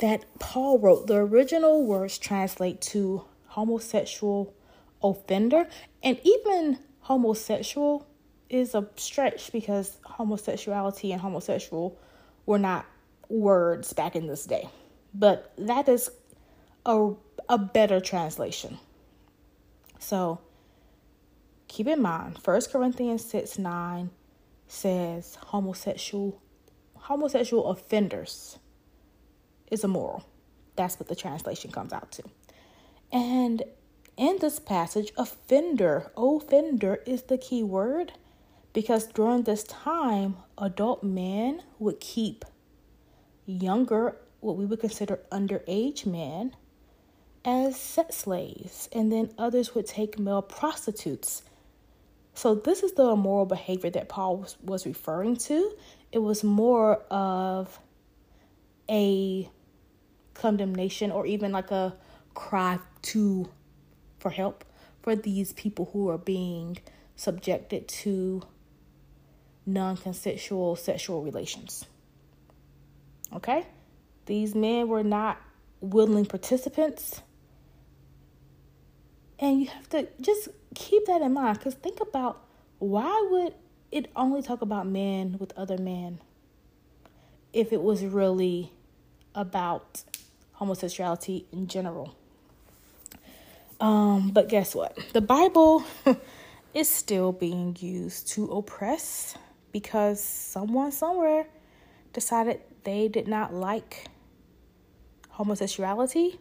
that 0.00 0.26
Paul 0.38 0.78
wrote, 0.78 1.06
the 1.06 1.16
original 1.16 1.82
words 1.82 2.18
translate 2.18 2.82
to 2.82 3.24
homosexual 3.46 4.52
offender. 5.10 5.68
And 6.02 6.20
even 6.24 6.78
homosexual 7.00 8.06
is 8.48 8.74
a 8.74 8.88
stretch 8.96 9.52
because 9.52 9.98
homosexuality 10.04 11.12
and 11.12 11.20
homosexual 11.20 11.98
were 12.44 12.58
not 12.58 12.86
words 13.28 13.92
back 13.92 14.14
in 14.16 14.26
this 14.26 14.44
day. 14.46 14.68
But 15.14 15.52
that 15.58 15.88
is 15.88 16.10
a, 16.84 17.12
a 17.48 17.58
better 17.58 18.00
translation. 18.00 18.78
So 19.98 20.40
keep 21.68 21.86
in 21.86 22.00
mind, 22.00 22.38
1 22.44 22.60
Corinthians 22.70 23.24
6 23.24 23.58
9 23.58 24.10
says 24.68 25.36
homosexual 25.36 26.40
homosexual 26.96 27.68
offenders 27.68 28.58
is 29.70 29.84
immoral. 29.84 30.24
That's 30.74 30.98
what 30.98 31.08
the 31.08 31.14
translation 31.14 31.70
comes 31.70 31.92
out 31.92 32.10
to. 32.12 32.24
And 33.12 33.62
in 34.16 34.38
this 34.40 34.58
passage, 34.58 35.12
offender, 35.16 36.10
offender 36.16 37.02
is 37.06 37.22
the 37.22 37.38
key 37.38 37.62
word 37.62 38.12
because 38.72 39.06
during 39.06 39.42
this 39.42 39.64
time, 39.64 40.36
adult 40.58 41.02
men 41.02 41.62
would 41.78 42.00
keep 42.00 42.44
younger, 43.46 44.16
what 44.40 44.56
we 44.56 44.66
would 44.66 44.80
consider 44.80 45.20
underage 45.30 46.04
men, 46.04 46.54
as 47.44 47.76
sex 47.76 48.16
slaves, 48.16 48.88
and 48.92 49.10
then 49.12 49.30
others 49.38 49.74
would 49.74 49.86
take 49.86 50.18
male 50.18 50.42
prostitutes. 50.42 51.42
So, 52.34 52.54
this 52.54 52.82
is 52.82 52.92
the 52.92 53.08
immoral 53.08 53.46
behavior 53.46 53.88
that 53.90 54.08
Paul 54.08 54.38
was, 54.38 54.56
was 54.62 54.84
referring 54.84 55.36
to. 55.36 55.72
It 56.12 56.18
was 56.18 56.44
more 56.44 56.96
of 57.10 57.78
a 58.90 59.48
condemnation 60.34 61.10
or 61.10 61.26
even 61.26 61.52
like 61.52 61.70
a 61.70 61.96
cry 62.34 62.78
to 63.02 63.48
for 64.26 64.30
help 64.30 64.64
for 65.02 65.14
these 65.14 65.52
people 65.52 65.88
who 65.92 66.08
are 66.08 66.18
being 66.18 66.76
subjected 67.14 67.86
to 67.86 68.42
non-consensual 69.64 70.74
sexual 70.74 71.22
relations. 71.22 71.86
Okay? 73.32 73.64
These 74.24 74.52
men 74.56 74.88
were 74.88 75.04
not 75.04 75.40
willing 75.80 76.26
participants. 76.26 77.22
And 79.38 79.60
you 79.60 79.68
have 79.68 79.88
to 79.90 80.08
just 80.20 80.48
keep 80.74 81.06
that 81.06 81.22
in 81.22 81.32
mind 81.32 81.60
cuz 81.60 81.74
think 81.74 82.00
about 82.00 82.44
why 82.80 83.28
would 83.30 83.54
it 83.92 84.10
only 84.16 84.42
talk 84.42 84.60
about 84.60 84.88
men 84.88 85.36
with 85.38 85.52
other 85.56 85.78
men 85.78 86.18
if 87.52 87.72
it 87.72 87.80
was 87.80 88.04
really 88.04 88.72
about 89.36 90.02
homosexuality 90.54 91.46
in 91.52 91.68
general. 91.68 92.16
Um, 93.80 94.30
but 94.30 94.48
guess 94.48 94.74
what? 94.74 94.98
The 95.12 95.20
Bible 95.20 95.84
is 96.74 96.88
still 96.88 97.32
being 97.32 97.76
used 97.78 98.28
to 98.28 98.46
oppress 98.46 99.36
because 99.72 100.22
someone 100.22 100.92
somewhere 100.92 101.46
decided 102.12 102.60
they 102.84 103.08
did 103.08 103.28
not 103.28 103.52
like 103.52 104.06
homosexuality 105.30 106.40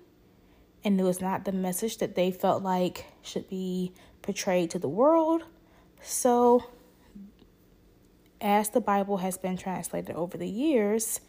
and 0.85 0.99
it 0.99 1.03
was 1.03 1.19
not 1.19 1.43
the 1.43 1.51
message 1.51 1.97
that 1.97 2.15
they 2.15 2.31
felt 2.31 2.63
like 2.63 3.05
should 3.23 3.49
be 3.49 3.91
portrayed 4.21 4.69
to 4.69 4.79
the 4.79 4.87
world. 4.87 5.43
So, 6.01 6.63
as 8.39 8.69
the 8.69 8.79
Bible 8.79 9.17
has 9.17 9.37
been 9.37 9.57
translated 9.57 10.15
over 10.15 10.37
the 10.37 10.47
years, 10.47 11.21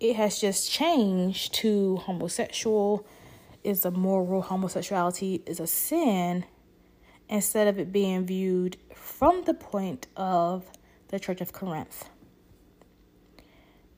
it 0.00 0.16
has 0.16 0.40
just 0.40 0.70
changed 0.70 1.52
to 1.54 1.96
homosexual 1.96 3.06
is 3.64 3.84
a 3.84 3.90
moral, 3.90 4.42
homosexuality 4.42 5.42
is 5.46 5.58
a 5.58 5.66
sin, 5.66 6.44
instead 7.28 7.66
of 7.66 7.78
it 7.78 7.90
being 7.90 8.26
viewed 8.26 8.76
from 8.94 9.44
the 9.44 9.54
point 9.54 10.06
of 10.16 10.70
the 11.08 11.18
Church 11.18 11.40
of 11.40 11.52
Corinth. 11.52 12.08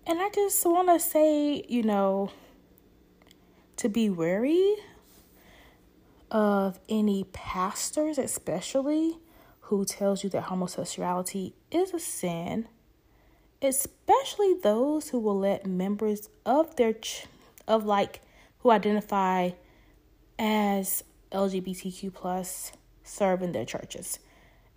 And 0.06 0.20
I 0.20 0.30
just 0.30 0.64
want 0.64 0.88
to 0.88 1.00
say, 1.00 1.64
you 1.68 1.82
know, 1.82 2.30
to 3.76 3.88
be 3.88 4.08
wary 4.08 4.76
of 6.30 6.78
any 6.88 7.24
pastors, 7.24 8.16
especially 8.16 9.18
who 9.62 9.84
tells 9.84 10.22
you 10.22 10.30
that 10.30 10.42
homosexuality 10.44 11.54
is 11.72 11.92
a 11.92 11.98
sin 11.98 12.68
especially 13.62 14.54
those 14.62 15.10
who 15.10 15.18
will 15.18 15.38
let 15.38 15.66
members 15.66 16.28
of 16.44 16.76
their 16.76 16.92
ch- 16.92 17.26
of 17.66 17.84
like 17.84 18.20
who 18.66 18.72
identify 18.72 19.50
as 20.40 21.04
LGBTQ 21.30 22.12
plus 22.12 22.72
serve 23.04 23.40
in 23.40 23.52
their 23.52 23.64
churches. 23.64 24.18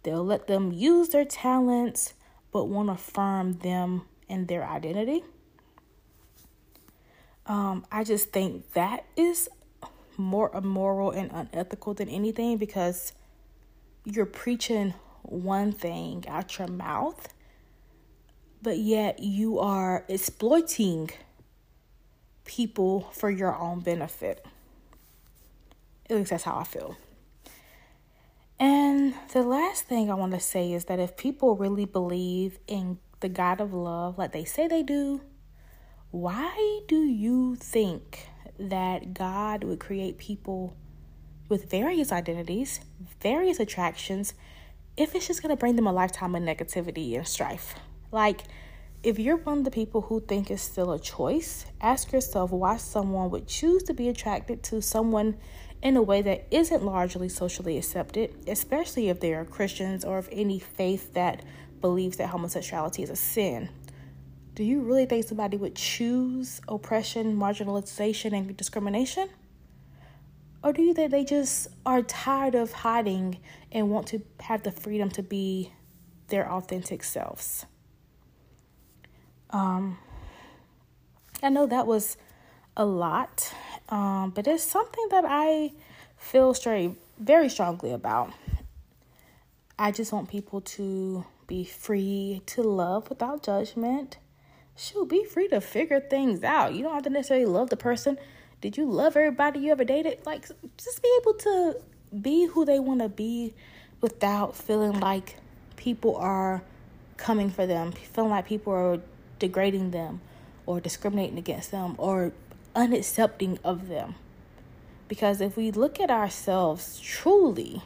They'll 0.03 0.23
let 0.23 0.45
them 0.45 0.71
use 0.71 1.09
their 1.09 1.25
talents 1.25 2.13
but 2.51 2.65
won't 2.65 2.91
affirm 2.91 3.53
them 3.53 4.03
in 4.27 4.45
their 4.45 4.63
identity. 4.63 5.23
Um, 7.47 7.83
I 7.91 8.03
just 8.03 8.31
think 8.31 8.73
that 8.73 9.05
is 9.17 9.49
more 10.17 10.55
immoral 10.55 11.09
and 11.09 11.31
unethical 11.31 11.95
than 11.95 12.09
anything 12.09 12.57
because 12.57 13.13
you're 14.05 14.27
preaching 14.27 14.93
one 15.23 15.71
thing 15.71 16.25
out 16.27 16.59
your 16.59 16.67
mouth 16.67 17.33
but 18.61 18.77
yet 18.77 19.19
you 19.19 19.57
are 19.59 20.05
exploiting 20.07 21.09
people 22.49 23.01
for 23.11 23.29
your 23.29 23.55
own 23.55 23.79
benefit. 23.79 24.43
At 26.09 26.17
least 26.17 26.31
that's 26.31 26.45
how 26.45 26.57
I 26.57 26.63
feel. 26.63 26.97
And 28.59 29.13
the 29.31 29.43
last 29.43 29.83
thing 29.83 30.09
I 30.09 30.15
want 30.15 30.33
to 30.33 30.39
say 30.39 30.73
is 30.73 30.85
that 30.85 30.99
if 30.99 31.15
people 31.15 31.55
really 31.55 31.85
believe 31.85 32.57
in 32.65 32.97
the 33.19 33.29
God 33.29 33.61
of 33.61 33.71
love 33.71 34.17
like 34.17 34.31
they 34.31 34.45
say 34.45 34.67
they 34.67 34.81
do, 34.81 35.21
why 36.09 36.81
do 36.87 37.03
you 37.03 37.55
think 37.55 38.27
that 38.57 39.13
God 39.13 39.63
would 39.63 39.79
create 39.79 40.17
people 40.17 40.75
with 41.49 41.69
various 41.69 42.11
identities, 42.11 42.79
various 43.21 43.59
attractions, 43.59 44.33
if 44.97 45.13
it's 45.13 45.27
just 45.27 45.43
going 45.43 45.55
to 45.55 45.59
bring 45.59 45.75
them 45.75 45.85
a 45.85 45.93
lifetime 45.93 46.33
of 46.33 46.41
negativity 46.41 47.15
and 47.15 47.27
strife? 47.27 47.75
Like, 48.11 48.41
if 49.01 49.17
you're 49.17 49.37
one 49.37 49.59
of 49.59 49.63
the 49.63 49.71
people 49.71 50.01
who 50.01 50.19
think 50.19 50.51
it's 50.51 50.61
still 50.61 50.91
a 50.91 50.99
choice, 50.99 51.65
ask 51.79 52.11
yourself 52.11 52.51
why 52.51 52.75
someone 52.75 53.29
would 53.29 53.47
choose 53.47 53.83
to 53.83 53.93
be 53.93 54.09
attracted 54.09 54.61
to 54.63 54.81
someone 54.81 55.37
in 55.81 55.95
a 55.95 56.01
way 56.01 56.21
that 56.21 56.45
isn't 56.51 56.83
largely 56.83 57.29
socially 57.29 57.77
accepted, 57.77 58.35
especially 58.47 59.07
if 59.07 59.21
they 59.21 59.33
are 59.33 59.45
Christians 59.45 60.03
or 60.03 60.17
of 60.17 60.27
any 60.33 60.59
faith 60.59 61.13
that 61.13 61.41
believes 61.79 62.17
that 62.17 62.27
homosexuality 62.27 63.01
is 63.01 63.09
a 63.09 63.15
sin. 63.15 63.69
Do 64.53 64.65
you 64.65 64.81
really 64.81 65.05
think 65.05 65.25
somebody 65.25 65.55
would 65.55 65.75
choose 65.75 66.59
oppression, 66.67 67.37
marginalization, 67.37 68.37
and 68.37 68.57
discrimination? 68.57 69.29
Or 70.61 70.73
do 70.73 70.81
you 70.81 70.93
think 70.93 71.11
they 71.11 71.23
just 71.23 71.69
are 71.85 72.01
tired 72.01 72.55
of 72.55 72.73
hiding 72.73 73.39
and 73.71 73.89
want 73.89 74.07
to 74.07 74.21
have 74.41 74.63
the 74.63 74.73
freedom 74.73 75.09
to 75.11 75.23
be 75.23 75.71
their 76.27 76.51
authentic 76.51 77.05
selves? 77.05 77.65
Um, 79.51 79.97
I 81.41 81.49
know 81.49 81.65
that 81.65 81.87
was 81.87 82.17
a 82.77 82.85
lot, 82.85 83.53
um, 83.89 84.31
but 84.31 84.47
it's 84.47 84.63
something 84.63 85.07
that 85.11 85.25
I 85.27 85.71
feel 86.17 86.53
straight 86.53 86.91
very 87.19 87.49
strongly 87.49 87.91
about. 87.91 88.31
I 89.77 89.91
just 89.91 90.11
want 90.11 90.29
people 90.29 90.61
to 90.61 91.25
be 91.47 91.63
free 91.63 92.41
to 92.47 92.61
love 92.61 93.09
without 93.09 93.43
judgment. 93.43 94.17
Shoot, 94.75 95.09
be 95.09 95.23
free 95.25 95.47
to 95.49 95.61
figure 95.61 95.99
things 95.99 96.43
out. 96.43 96.73
You 96.73 96.83
don't 96.83 96.93
have 96.93 97.03
to 97.03 97.09
necessarily 97.09 97.45
love 97.45 97.69
the 97.69 97.77
person. 97.77 98.17
Did 98.61 98.77
you 98.77 98.85
love 98.85 99.15
everybody 99.15 99.61
you 99.61 99.71
ever 99.71 99.83
dated? 99.83 100.25
Like, 100.25 100.47
just 100.77 101.01
be 101.01 101.19
able 101.21 101.33
to 101.33 101.75
be 102.21 102.45
who 102.45 102.65
they 102.65 102.79
want 102.79 103.01
to 103.01 103.09
be 103.09 103.53
without 104.01 104.55
feeling 104.55 104.99
like 104.99 105.37
people 105.75 106.15
are 106.17 106.61
coming 107.17 107.49
for 107.49 107.65
them, 107.65 107.91
feeling 107.91 108.31
like 108.31 108.47
people 108.47 108.73
are 108.73 108.99
degrading 109.39 109.91
them 109.91 110.21
or 110.65 110.79
discriminating 110.79 111.37
against 111.37 111.71
them 111.71 111.95
or 111.97 112.33
unaccepting 112.75 113.57
of 113.63 113.87
them. 113.87 114.15
Because 115.07 115.41
if 115.41 115.57
we 115.57 115.71
look 115.71 115.99
at 115.99 116.11
ourselves 116.11 116.99
truly, 116.99 117.81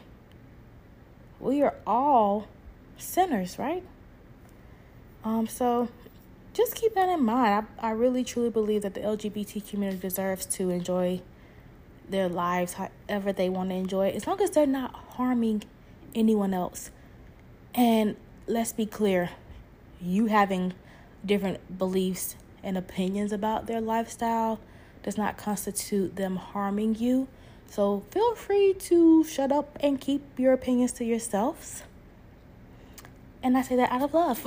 we 1.40 1.62
are 1.62 1.74
all 1.86 2.46
sinners, 2.98 3.58
right? 3.58 3.82
Um, 5.24 5.46
so 5.46 5.88
just 6.52 6.74
keep 6.74 6.94
that 6.94 7.08
in 7.08 7.24
mind. 7.24 7.66
I, 7.80 7.88
I 7.88 7.90
really 7.92 8.24
truly 8.24 8.50
believe 8.50 8.82
that 8.82 8.94
the 8.94 9.00
LGBT 9.00 9.68
community 9.68 10.00
deserves 10.00 10.44
to 10.46 10.70
enjoy 10.70 11.22
their 12.08 12.28
lives 12.28 12.74
however 12.74 13.32
they 13.32 13.48
want 13.48 13.70
to 13.70 13.76
enjoy 13.76 14.08
it, 14.08 14.14
as 14.14 14.26
long 14.26 14.40
as 14.42 14.50
they're 14.50 14.66
not 14.66 14.94
harming 15.16 15.62
anyone 16.14 16.52
else. 16.52 16.90
And 17.74 18.16
let's 18.46 18.72
be 18.72 18.86
clear 18.86 19.30
you 20.00 20.26
having 20.26 20.74
different 21.24 21.78
beliefs 21.78 22.36
and 22.62 22.78
opinions 22.78 23.32
about 23.32 23.66
their 23.66 23.80
lifestyle 23.80 24.60
does 25.02 25.16
not 25.16 25.36
constitute 25.36 26.16
them 26.16 26.36
harming 26.36 26.96
you. 26.96 27.28
So 27.68 28.04
feel 28.10 28.34
free 28.34 28.74
to 28.74 29.24
shut 29.24 29.52
up 29.52 29.78
and 29.80 30.00
keep 30.00 30.22
your 30.38 30.52
opinions 30.52 30.92
to 30.92 31.04
yourselves. 31.04 31.82
And 33.42 33.58
I 33.58 33.62
say 33.62 33.76
that 33.76 33.92
out 33.92 34.00
of 34.00 34.14
love. 34.14 34.42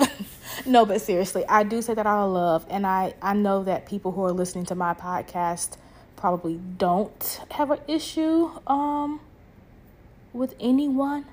no, 0.66 0.86
but 0.86 1.02
seriously, 1.02 1.46
I 1.48 1.64
do 1.64 1.84
say 1.84 1.94
that 1.94 2.08
out 2.08 2.26
of 2.26 2.32
love. 2.32 2.66
And 2.68 2.88
I, 2.88 3.14
I 3.22 3.34
know 3.36 3.64
that 3.64 3.86
people 3.86 4.12
who 4.12 4.24
are 4.24 4.32
listening 4.32 4.66
to 4.66 4.76
my 4.76 4.96
podcast 4.96 5.78
probably 6.16 6.60
don't 6.78 7.42
have 7.52 7.70
an 7.70 7.80
issue 7.88 8.50
um, 8.66 9.20
with 10.34 10.56
anyone 10.60 11.26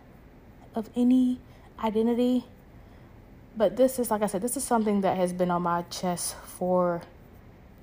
of 0.74 0.90
any 0.94 1.38
identity. 1.82 2.44
But 3.56 3.76
this 3.76 3.98
is, 3.98 4.10
like 4.10 4.22
I 4.22 4.26
said, 4.26 4.42
this 4.42 4.56
is 4.56 4.64
something 4.64 5.02
that 5.02 5.16
has 5.16 5.32
been 5.32 5.50
on 5.50 5.62
my 5.62 5.82
chest 5.82 6.34
for 6.58 7.02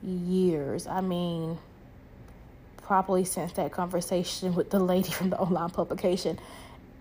years. 0.03 0.85
I 0.87 1.01
mean, 1.01 1.57
probably 2.81 3.23
since 3.23 3.53
that 3.53 3.71
conversation 3.71 4.53
with 4.55 4.69
the 4.69 4.79
lady 4.79 5.11
from 5.11 5.29
the 5.29 5.37
online 5.37 5.69
publication. 5.69 6.39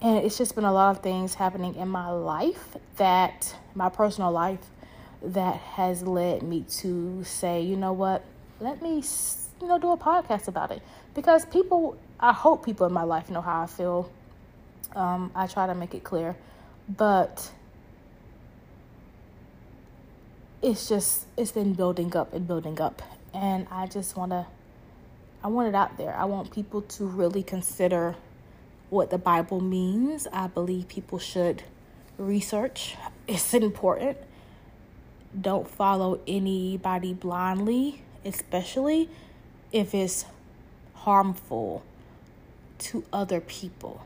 And 0.02 0.18
it's 0.24 0.38
just 0.38 0.54
been 0.54 0.64
a 0.64 0.72
lot 0.72 0.96
of 0.96 1.02
things 1.02 1.35
happening 1.35 1.74
in 1.74 1.88
my 1.88 2.11
life 2.11 2.76
that, 2.96 3.54
my 3.74 3.88
personal 3.88 4.30
life, 4.30 4.61
that 5.22 5.56
has 5.56 6.02
led 6.02 6.42
me 6.42 6.64
to 6.78 7.22
say, 7.24 7.61
you 7.61 7.76
know 7.76 7.92
what, 7.92 8.24
let 8.61 8.80
me, 8.80 9.02
you 9.61 9.68
know, 9.68 9.78
do 9.78 9.90
a 9.90 9.96
podcast 9.98 10.48
about 10.48 10.70
it. 10.70 10.80
Because 11.14 11.44
people, 11.44 11.98
I 12.18 12.33
hope 12.33 12.64
people 12.64 12.87
in 12.87 12.92
my 12.92 13.02
life 13.02 13.28
know 13.30 13.42
how 13.42 13.62
I 13.62 13.66
feel. 13.66 14.11
Um, 14.94 15.30
I 15.35 15.46
try 15.46 15.66
to 15.66 15.74
make 15.74 15.94
it 15.94 16.02
clear. 16.02 16.35
But 16.88 17.50
it's 20.62 20.88
just, 20.88 21.26
it's 21.36 21.52
been 21.52 21.74
building 21.74 22.14
up 22.16 22.32
and 22.32 22.46
building 22.46 22.80
up. 22.80 23.02
And 23.32 23.66
I 23.70 23.86
just 23.86 24.16
want 24.16 24.32
to, 24.32 24.46
I 25.42 25.48
want 25.48 25.68
it 25.68 25.74
out 25.74 25.96
there. 25.96 26.14
I 26.14 26.24
want 26.24 26.50
people 26.50 26.82
to 26.82 27.04
really 27.04 27.42
consider 27.42 28.16
what 28.90 29.10
the 29.10 29.18
Bible 29.18 29.60
means. 29.60 30.26
I 30.32 30.48
believe 30.48 30.88
people 30.88 31.18
should 31.18 31.62
research, 32.18 32.96
it's 33.26 33.54
important. 33.54 34.18
Don't 35.40 35.68
follow 35.68 36.20
anybody 36.26 37.14
blindly, 37.14 38.02
especially 38.24 39.08
if 39.72 39.94
it's 39.94 40.24
harmful 40.94 41.82
to 42.78 43.04
other 43.12 43.40
people. 43.40 44.04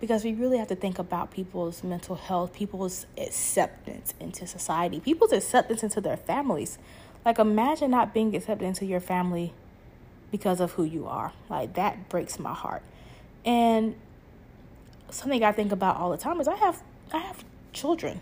Because 0.00 0.24
we 0.24 0.34
really 0.34 0.58
have 0.58 0.68
to 0.68 0.76
think 0.76 0.98
about 0.98 1.30
people's 1.30 1.82
mental 1.82 2.16
health, 2.16 2.52
people's 2.52 3.06
acceptance 3.16 4.14
into 4.20 4.46
society, 4.46 5.00
people's 5.00 5.32
acceptance 5.32 5.82
into 5.82 6.00
their 6.00 6.16
families. 6.16 6.78
Like, 7.24 7.38
imagine 7.38 7.90
not 7.90 8.12
being 8.12 8.36
accepted 8.36 8.66
into 8.66 8.84
your 8.84 9.00
family 9.00 9.54
because 10.30 10.60
of 10.60 10.72
who 10.72 10.84
you 10.84 11.06
are. 11.06 11.32
Like, 11.48 11.74
that 11.74 12.08
breaks 12.08 12.38
my 12.38 12.52
heart. 12.52 12.82
And 13.44 13.94
something 15.10 15.42
I 15.42 15.52
think 15.52 15.72
about 15.72 15.96
all 15.96 16.10
the 16.10 16.16
time 16.16 16.40
is 16.40 16.48
I 16.48 16.56
have 16.56 16.82
I 17.12 17.18
have 17.18 17.44
children. 17.72 18.20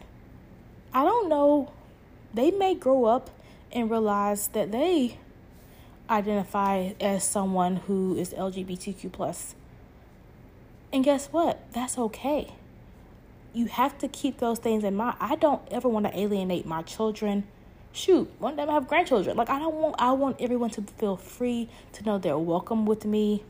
I 0.92 1.02
don't 1.02 1.28
know 1.28 1.72
they 2.32 2.50
may 2.50 2.74
grow 2.74 3.04
up 3.04 3.30
and 3.72 3.90
realize 3.90 4.48
that 4.48 4.72
they 4.72 5.18
identify 6.10 6.92
as 7.00 7.24
someone 7.24 7.76
who 7.76 8.16
is 8.16 8.34
LGBTQ 8.34 9.10
plus. 9.12 9.54
And 10.94 11.04
guess 11.04 11.26
what? 11.26 11.60
That's 11.72 11.98
okay. 11.98 12.54
You 13.52 13.66
have 13.66 13.98
to 13.98 14.08
keep 14.08 14.38
those 14.38 14.58
things 14.58 14.84
in 14.84 14.94
mind. 14.94 15.16
I 15.20 15.34
don't 15.34 15.60
ever 15.70 15.88
want 15.88 16.06
to 16.06 16.18
alienate 16.18 16.64
my 16.64 16.82
children. 16.82 17.44
Shoot, 17.92 18.32
one 18.38 18.56
day 18.56 18.62
I 18.62 18.72
have 18.72 18.88
grandchildren. 18.88 19.36
Like 19.36 19.50
I 19.50 19.58
don't 19.58 19.74
want 19.74 19.96
I 19.98 20.12
want 20.12 20.40
everyone 20.40 20.70
to 20.70 20.82
feel 20.82 21.16
free 21.16 21.68
to 21.92 22.04
know 22.04 22.18
they're 22.18 22.38
welcome 22.38 22.86
with 22.86 23.04
me 23.04 23.42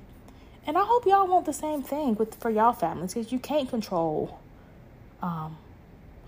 and 0.67 0.79
I 0.79 0.85
hope 0.85 1.05
y'all 1.07 1.27
want 1.27 1.45
the 1.45 1.53
same 1.53 1.83
thing 1.83 2.15
with 2.15 2.35
for 2.37 2.51
y'all 2.51 2.73
families 2.73 3.13
because 3.13 3.31
you 3.31 3.39
can't 3.39 3.69
control 3.69 4.41
um, 5.21 5.59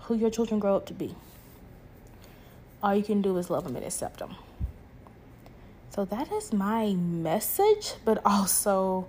who 0.01 0.15
your 0.15 0.29
children 0.29 0.59
grow 0.59 0.75
up 0.75 0.85
to 0.87 0.93
be. 0.93 1.15
All 2.83 2.95
you 2.95 3.03
can 3.03 3.23
do 3.23 3.35
is 3.37 3.49
love 3.49 3.63
them 3.63 3.75
and 3.75 3.83
accept 3.83 4.19
them. 4.19 4.35
So 5.89 6.05
that 6.05 6.31
is 6.31 6.53
my 6.53 6.93
message, 6.93 7.93
but 8.05 8.21
also 8.23 9.07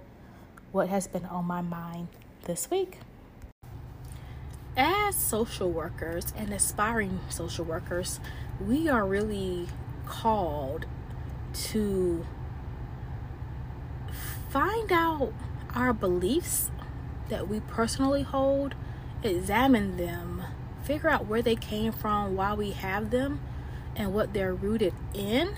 what 0.72 0.88
has 0.88 1.06
been 1.06 1.24
on 1.24 1.44
my 1.44 1.60
mind 1.60 2.08
this 2.44 2.70
week. 2.70 2.98
As 4.76 5.16
social 5.16 5.70
workers 5.70 6.32
and 6.36 6.52
aspiring 6.52 7.20
social 7.28 7.64
workers, 7.64 8.20
we 8.64 8.88
are 8.88 9.04
really 9.06 9.66
called 10.06 10.86
to 11.52 12.26
find 14.50 14.92
out 14.92 15.32
our 15.74 15.92
beliefs 15.92 16.70
that 17.28 17.48
we 17.48 17.60
personally 17.60 18.22
hold, 18.22 18.74
examine 19.22 19.96
them, 19.96 20.42
figure 20.82 21.10
out 21.10 21.26
where 21.26 21.42
they 21.42 21.56
came 21.56 21.92
from, 21.92 22.36
why 22.36 22.54
we 22.54 22.70
have 22.70 23.10
them, 23.10 23.40
and 23.96 24.14
what 24.14 24.32
they're 24.32 24.54
rooted 24.54 24.94
in, 25.12 25.54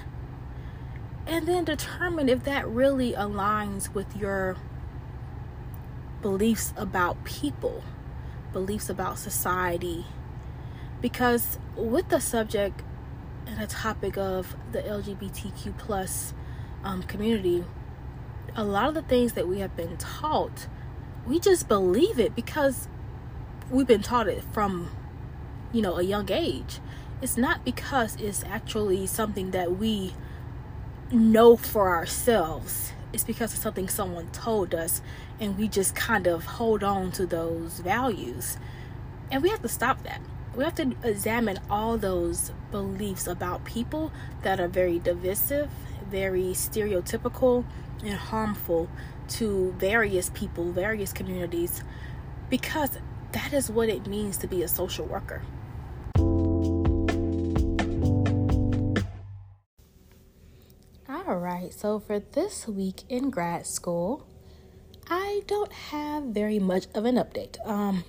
and 1.27 1.47
then 1.47 1.65
determine 1.65 2.29
if 2.29 2.43
that 2.45 2.67
really 2.67 3.13
aligns 3.13 3.93
with 3.95 4.17
your 4.17 4.57
beliefs 6.23 6.73
about 6.77 7.25
people, 7.25 7.83
beliefs 8.53 8.89
about 8.89 9.19
society. 9.19 10.07
Because 11.01 11.59
with 11.77 12.09
the 12.09 12.21
subject 12.21 12.83
and 13.47 13.61
the 13.61 13.67
topic 13.67 14.17
of 14.17 14.57
the 14.73 14.83
LGBTQ 14.83 15.77
plus 15.79 16.35
um, 16.85 17.03
community, 17.03 17.65
a 18.55 18.65
lot 18.65 18.89
of 18.89 18.95
the 18.95 19.03
things 19.03 19.33
that 19.35 19.49
we 19.49 19.61
have 19.61 19.77
been 19.77 19.97
taught, 19.97 20.67
we 21.27 21.39
just 21.39 21.69
believe 21.69 22.19
it 22.19 22.35
because 22.35 22.89
we've 23.71 23.87
been 23.87 24.03
taught 24.03 24.29
it 24.29 24.43
from, 24.53 24.91
you 25.73 25.81
know, 25.81 25.97
a 25.97 26.03
young 26.03 26.31
age. 26.31 26.81
It's 27.23 27.37
not 27.37 27.65
because 27.65 28.17
it's 28.17 28.43
actually 28.45 29.07
something 29.07 29.51
that 29.53 29.79
we 29.79 30.15
know 31.11 31.57
for 31.57 31.91
ourselves. 31.91 32.93
It's 33.13 33.25
because 33.25 33.53
of 33.53 33.59
something 33.59 33.89
someone 33.89 34.29
told 34.29 34.75
us, 34.75 35.03
and 35.41 35.59
we 35.59 35.69
just 35.69 35.95
kind 35.95 36.27
of 36.27 36.45
hold 36.45 36.85
on 36.85 37.11
to 37.13 37.27
those 37.27 37.81
values. 37.81 38.57
And 39.31 39.43
we 39.43 39.49
have 39.49 39.63
to 39.63 39.69
stop 39.69 40.03
that. 40.05 40.21
We 40.55 40.65
have 40.65 40.75
to 40.77 40.95
examine 41.03 41.59
all 41.69 41.97
those 41.97 42.53
beliefs 42.71 43.27
about 43.27 43.65
people 43.65 44.13
that 44.43 44.61
are 44.61 44.69
very 44.69 44.99
divisive, 44.99 45.71
very 46.09 46.53
stereotypical, 46.53 47.65
and 48.05 48.15
harmful 48.15 48.89
to 49.29 49.73
various 49.79 50.31
people, 50.31 50.73
various 50.73 51.13
communities, 51.13 51.85
because 52.49 52.99
that 53.33 53.53
is 53.53 53.71
what 53.71 53.89
it 53.89 54.07
means 54.07 54.37
to 54.39 54.49
be 54.49 54.63
a 54.63 54.69
social 54.69 55.07
worker. 55.07 55.43
Right, 61.51 61.73
so 61.73 61.99
for 61.99 62.19
this 62.19 62.69
week 62.69 63.03
in 63.09 63.31
grad 63.31 63.67
school, 63.67 64.27
I 65.09 65.43
don't 65.47 65.73
have 65.73 66.25
very 66.25 66.59
much 66.59 66.87
of 66.95 67.05
an 67.05 67.17
update. 67.17 67.65
Um, 67.67 68.05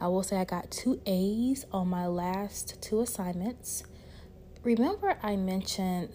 I 0.00 0.08
will 0.08 0.22
say 0.22 0.36
I 0.36 0.44
got 0.44 0.70
two 0.70 1.00
A's 1.06 1.64
on 1.72 1.88
my 1.88 2.06
last 2.06 2.82
two 2.82 3.00
assignments. 3.00 3.84
Remember, 4.62 5.16
I 5.22 5.36
mentioned 5.36 6.10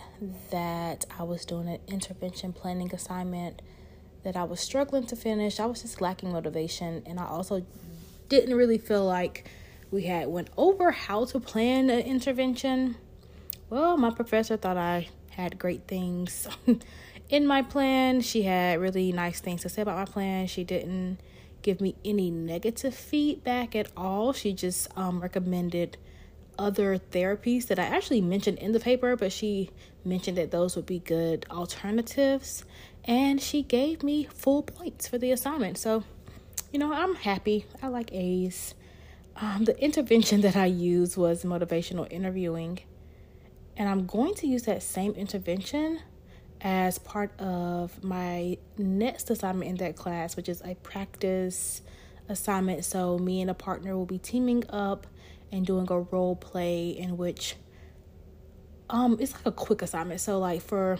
that 0.51 1.05
I 1.17 1.23
was 1.23 1.43
doing 1.45 1.67
an 1.67 1.79
intervention 1.87 2.53
planning 2.53 2.93
assignment 2.93 3.61
that 4.23 4.35
I 4.35 4.43
was 4.43 4.59
struggling 4.59 5.05
to 5.07 5.15
finish. 5.15 5.59
I 5.59 5.65
was 5.65 5.81
just 5.81 6.01
lacking 6.01 6.31
motivation, 6.31 7.03
and 7.05 7.19
I 7.19 7.25
also 7.25 7.65
didn't 8.29 8.55
really 8.55 8.77
feel 8.77 9.05
like 9.05 9.49
we 9.89 10.03
had 10.03 10.27
went 10.27 10.49
over 10.57 10.91
how 10.91 11.25
to 11.25 11.39
plan 11.39 11.89
an 11.89 12.01
intervention. 12.01 12.97
Well, 13.69 13.97
my 13.97 14.11
professor 14.11 14.55
thought 14.57 14.77
I 14.77 15.09
had 15.37 15.59
great 15.59 15.87
things 15.87 16.47
in 17.29 17.45
my 17.45 17.61
plan. 17.61 18.21
She 18.21 18.41
had 18.41 18.79
really 18.79 19.11
nice 19.11 19.39
things 19.39 19.61
to 19.61 19.69
say 19.69 19.83
about 19.83 19.95
my 19.95 20.05
plan. 20.05 20.47
She 20.47 20.63
didn't 20.63 21.19
give 21.61 21.79
me 21.79 21.95
any 22.03 22.31
negative 22.31 22.95
feedback 22.95 23.75
at 23.75 23.87
all. 23.95 24.33
She 24.33 24.51
just 24.51 24.89
um, 24.97 25.21
recommended 25.21 25.97
other 26.57 26.97
therapies 26.97 27.67
that 27.67 27.77
I 27.77 27.83
actually 27.83 28.19
mentioned 28.19 28.57
in 28.57 28.71
the 28.71 28.79
paper, 28.79 29.15
but 29.15 29.31
she 29.31 29.69
mentioned 30.03 30.39
that 30.39 30.49
those 30.49 30.75
would 30.75 30.87
be 30.87 30.99
good 30.99 31.45
alternatives. 31.51 32.65
And 33.03 33.39
she 33.39 33.61
gave 33.61 34.01
me 34.01 34.25
full 34.25 34.63
points 34.63 35.07
for 35.07 35.19
the 35.19 35.31
assignment. 35.31 35.77
So, 35.77 36.03
you 36.71 36.79
know, 36.79 36.91
I'm 36.91 37.13
happy. 37.13 37.65
I 37.79 37.89
like 37.89 38.11
A's. 38.11 38.73
Um, 39.35 39.65
the 39.65 39.79
intervention 39.79 40.41
that 40.47 40.55
I 40.55 40.65
used 40.65 41.15
was 41.15 41.43
motivational 41.43 42.11
interviewing. 42.11 42.79
And 43.77 43.87
I'm 43.87 44.07
going 44.07 44.33
to 44.35 44.47
use 44.47 44.63
that 44.63 44.81
same 44.81 45.13
intervention 45.13 46.01
as 46.61 46.97
part 46.97 47.39
of 47.39 48.03
my 48.03 48.57
next 48.77 49.29
assignment 49.29 49.69
in 49.69 49.75
that 49.77 49.95
class, 49.95 50.35
which 50.35 50.49
is 50.49 50.61
a 50.65 50.73
practice 50.75 51.83
assignment. 52.27 52.83
So, 52.83 53.19
me 53.19 53.39
and 53.41 53.51
a 53.51 53.53
partner 53.53 53.95
will 53.95 54.07
be 54.07 54.17
teaming 54.17 54.63
up 54.69 55.05
and 55.51 55.65
doing 55.65 55.87
a 55.89 55.99
role 55.99 56.35
play 56.35 56.89
in 56.89 57.15
which 57.15 57.55
um 58.89 59.17
it's 59.19 59.33
like 59.33 59.45
a 59.45 59.51
quick 59.51 59.83
assignment. 59.83 60.19
So, 60.21 60.39
like 60.39 60.61
for 60.63 60.97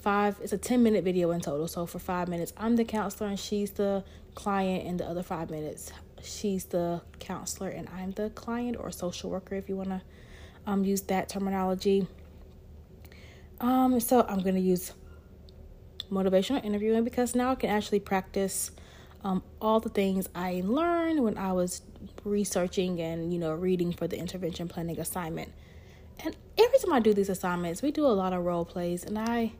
five, 0.00 0.38
it's 0.40 0.52
a 0.52 0.58
10 0.58 0.84
minute 0.84 1.02
video 1.02 1.32
in 1.32 1.40
total. 1.40 1.66
So, 1.66 1.86
for 1.86 1.98
five 1.98 2.28
minutes, 2.28 2.52
I'm 2.56 2.76
the 2.76 2.84
counselor 2.84 3.28
and 3.28 3.40
she's 3.40 3.72
the 3.72 4.04
client, 4.36 4.86
and 4.86 5.00
the 5.00 5.06
other 5.06 5.24
five 5.24 5.50
minutes, 5.50 5.92
she's 6.22 6.66
the 6.66 7.02
counselor 7.18 7.68
and 7.68 7.88
I'm 7.88 8.12
the 8.12 8.30
client 8.30 8.76
or 8.78 8.92
social 8.92 9.30
worker 9.30 9.56
if 9.56 9.68
you 9.68 9.76
want 9.76 9.88
to 9.88 10.02
um, 10.66 10.84
use 10.84 11.02
that 11.02 11.28
terminology. 11.28 12.06
Um, 13.60 13.98
so 14.00 14.26
I'm 14.28 14.40
going 14.40 14.54
to 14.54 14.60
use 14.60 14.92
motivational 16.10 16.64
interviewing 16.64 17.04
because 17.04 17.34
now 17.34 17.52
I 17.52 17.54
can 17.54 17.70
actually 17.70 18.00
practice 18.00 18.70
um, 19.24 19.42
all 19.60 19.80
the 19.80 19.88
things 19.88 20.28
I 20.34 20.62
learned 20.64 21.22
when 21.22 21.36
I 21.36 21.52
was 21.52 21.82
researching 22.24 23.00
and 23.00 23.32
you 23.32 23.38
know 23.38 23.52
reading 23.54 23.92
for 23.92 24.06
the 24.06 24.16
intervention 24.18 24.68
planning 24.68 24.98
assignment. 25.00 25.52
And 26.24 26.36
every 26.58 26.78
time 26.78 26.92
I 26.92 27.00
do 27.00 27.12
these 27.12 27.28
assignments, 27.28 27.82
we 27.82 27.90
do 27.90 28.06
a 28.06 28.08
lot 28.08 28.32
of 28.32 28.44
role 28.44 28.64
plays, 28.64 29.04
and 29.04 29.18
I 29.18 29.52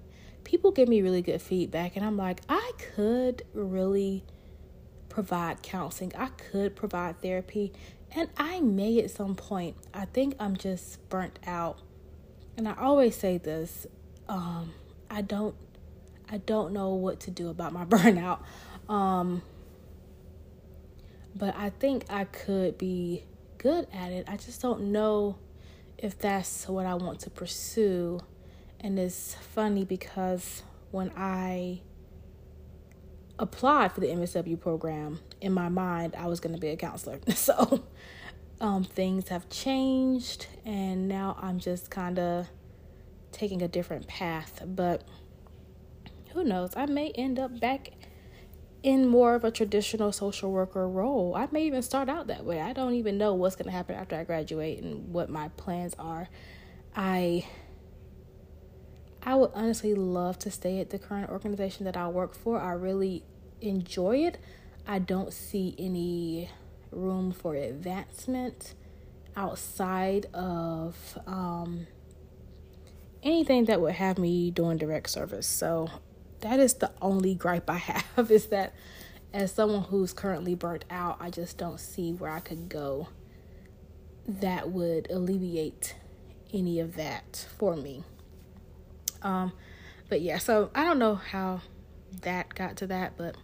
people 0.44 0.70
give 0.70 0.88
me 0.88 1.02
really 1.02 1.22
good 1.22 1.42
feedback, 1.42 1.96
and 1.96 2.04
I'm 2.04 2.16
like, 2.16 2.42
I 2.48 2.72
could 2.94 3.42
really 3.52 4.24
provide 5.08 5.62
counseling. 5.62 6.12
I 6.16 6.26
could 6.26 6.76
provide 6.76 7.20
therapy, 7.20 7.72
and 8.14 8.28
I 8.36 8.60
may 8.60 9.00
at 9.00 9.10
some 9.10 9.34
point. 9.34 9.76
I 9.92 10.04
think 10.06 10.36
I'm 10.38 10.56
just 10.56 11.08
burnt 11.08 11.38
out 11.46 11.78
and 12.56 12.66
I 12.66 12.74
always 12.80 13.14
say 13.14 13.38
this, 13.38 13.86
um, 14.28 14.72
I 15.10 15.22
don't 15.22 15.54
I 16.28 16.38
don't 16.38 16.72
know 16.72 16.94
what 16.94 17.20
to 17.20 17.30
do 17.30 17.48
about 17.48 17.72
my 17.72 17.84
burnout. 17.86 18.40
Um, 18.88 19.42
but 21.34 21.54
I 21.56 21.70
think 21.70 22.04
I 22.08 22.24
could 22.24 22.78
be 22.78 23.24
good 23.58 23.86
at 23.92 24.10
it. 24.10 24.24
I 24.26 24.36
just 24.36 24.62
don't 24.62 24.92
know 24.92 25.36
if 25.98 26.18
that's 26.18 26.66
what 26.68 26.86
I 26.86 26.94
want 26.94 27.20
to 27.20 27.30
pursue. 27.30 28.20
And 28.80 28.98
it's 28.98 29.34
funny 29.34 29.84
because 29.84 30.62
when 30.90 31.12
I 31.16 31.82
applied 33.38 33.92
for 33.92 34.00
the 34.00 34.08
MSW 34.08 34.58
program, 34.58 35.20
in 35.40 35.52
my 35.52 35.68
mind, 35.68 36.14
I 36.16 36.26
was 36.26 36.40
going 36.40 36.54
to 36.54 36.60
be 36.60 36.68
a 36.68 36.76
counselor. 36.76 37.20
So 37.34 37.84
um, 38.60 38.84
things 38.84 39.28
have 39.28 39.48
changed, 39.48 40.46
and 40.64 41.08
now 41.08 41.36
I'm 41.40 41.58
just 41.58 41.90
kind 41.90 42.18
of 42.18 42.48
taking 43.32 43.62
a 43.62 43.68
different 43.68 44.06
path. 44.06 44.62
But 44.64 45.04
who 46.32 46.44
knows? 46.44 46.70
I 46.76 46.86
may 46.86 47.10
end 47.10 47.38
up 47.38 47.60
back 47.60 47.92
in 48.82 49.06
more 49.06 49.34
of 49.34 49.44
a 49.44 49.50
traditional 49.50 50.12
social 50.12 50.52
worker 50.52 50.88
role. 50.88 51.34
I 51.34 51.48
may 51.50 51.66
even 51.66 51.82
start 51.82 52.08
out 52.08 52.28
that 52.28 52.44
way. 52.44 52.60
I 52.60 52.72
don't 52.72 52.94
even 52.94 53.18
know 53.18 53.34
what's 53.34 53.56
going 53.56 53.66
to 53.66 53.72
happen 53.72 53.96
after 53.96 54.16
I 54.16 54.24
graduate 54.24 54.82
and 54.82 55.12
what 55.12 55.28
my 55.28 55.48
plans 55.56 55.94
are. 55.98 56.28
I 56.94 57.46
I 59.26 59.34
would 59.34 59.50
honestly 59.54 59.92
love 59.92 60.38
to 60.40 60.52
stay 60.52 60.78
at 60.78 60.90
the 60.90 61.00
current 61.00 61.30
organization 61.30 61.84
that 61.84 61.96
I 61.96 62.06
work 62.06 62.32
for. 62.32 62.60
I 62.60 62.72
really 62.72 63.24
enjoy 63.60 64.18
it. 64.18 64.38
I 64.86 65.00
don't 65.00 65.32
see 65.32 65.74
any 65.80 66.48
room 66.92 67.32
for 67.32 67.56
advancement 67.56 68.74
outside 69.34 70.26
of 70.32 71.18
um, 71.26 71.88
anything 73.24 73.64
that 73.64 73.80
would 73.80 73.94
have 73.94 74.16
me 74.16 74.52
doing 74.52 74.78
direct 74.78 75.10
service. 75.10 75.48
So 75.48 75.90
that 76.40 76.60
is 76.60 76.74
the 76.74 76.92
only 77.02 77.34
gripe 77.34 77.68
I 77.68 77.78
have 78.16 78.30
is 78.30 78.46
that 78.46 78.74
as 79.34 79.50
someone 79.52 79.82
who's 79.82 80.12
currently 80.12 80.54
burnt 80.54 80.84
out, 80.88 81.16
I 81.18 81.30
just 81.30 81.58
don't 81.58 81.80
see 81.80 82.12
where 82.12 82.30
I 82.30 82.40
could 82.40 82.68
go 82.68 83.08
that 84.28 84.70
would 84.70 85.10
alleviate 85.10 85.94
any 86.52 86.80
of 86.80 86.96
that 86.96 87.46
for 87.58 87.76
me. 87.76 88.04
Um, 89.26 89.52
but 90.08 90.20
yeah, 90.20 90.38
so 90.38 90.70
I 90.74 90.84
don't 90.84 91.00
know 91.00 91.16
how 91.16 91.60
that 92.22 92.54
got 92.54 92.76
to 92.76 92.86
that, 92.86 93.14
but 93.16 93.36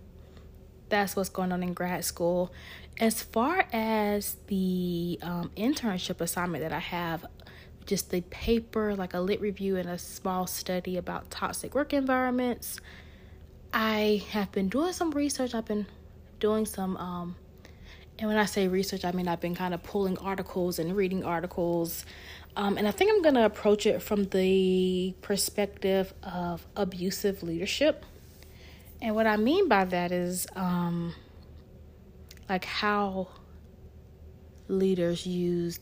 that's 0.89 1.16
what's 1.16 1.28
going 1.28 1.51
on 1.51 1.62
in 1.62 1.74
grad 1.74 2.05
school. 2.05 2.53
As 3.01 3.20
far 3.20 3.66
as 3.72 4.37
the 4.47 5.18
um, 5.22 5.51
internship 5.57 6.20
assignment 6.20 6.62
that 6.62 6.72
I 6.72 6.78
have, 6.78 7.26
just 7.85 8.11
the 8.11 8.20
paper, 8.20 8.95
like 8.95 9.12
a 9.12 9.18
lit 9.18 9.41
review 9.41 9.76
and 9.76 9.89
a 9.89 9.99
small 9.99 10.47
study 10.47 10.97
about 10.97 11.30
toxic 11.30 11.74
work 11.74 11.93
environments. 11.93 12.80
I 13.72 14.22
have 14.30 14.53
been 14.53 14.68
doing 14.68 14.93
some 14.93 15.11
research. 15.11 15.53
I've 15.53 15.64
been 15.64 15.87
doing 16.39 16.64
some, 16.64 16.97
um, 16.97 17.35
and 18.20 18.28
when 18.28 18.37
I 18.37 18.45
say 18.45 18.68
research, 18.68 19.05
I 19.05 19.11
mean 19.11 19.26
I've 19.26 19.41
been 19.41 19.57
kind 19.57 19.74
of 19.74 19.83
pulling 19.83 20.16
articles 20.18 20.78
and 20.78 20.95
reading 20.95 21.24
articles. 21.24 22.05
Um, 22.55 22.76
and 22.76 22.86
I 22.86 22.90
think 22.90 23.11
I'm 23.11 23.22
going 23.22 23.34
to 23.34 23.44
approach 23.44 23.86
it 23.86 24.03
from 24.03 24.24
the 24.24 25.14
perspective 25.22 26.12
of 26.22 26.66
abusive 26.76 27.42
leadership. 27.42 28.05
And 29.00 29.14
what 29.14 29.26
I 29.26 29.36
mean 29.36 29.68
by 29.68 29.84
that 29.86 30.12
is 30.12 30.46
um, 30.55 31.14
like 32.48 32.64
how 32.64 33.28
leaders 34.68 35.26
use 35.26 35.80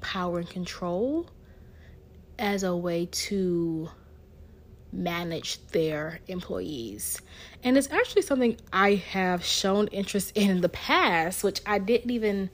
power 0.00 0.38
and 0.38 0.48
control 0.48 1.28
as 2.38 2.62
a 2.62 2.74
way 2.74 3.06
to 3.06 3.90
manage 4.92 5.66
their 5.68 6.20
employees. 6.28 7.20
And 7.64 7.76
it's 7.76 7.90
actually 7.90 8.22
something 8.22 8.56
I 8.72 8.94
have 8.94 9.44
shown 9.44 9.88
interest 9.88 10.36
in 10.36 10.50
in 10.50 10.60
the 10.60 10.68
past, 10.68 11.42
which 11.42 11.60
I 11.66 11.78
didn't 11.78 12.10
even. 12.10 12.50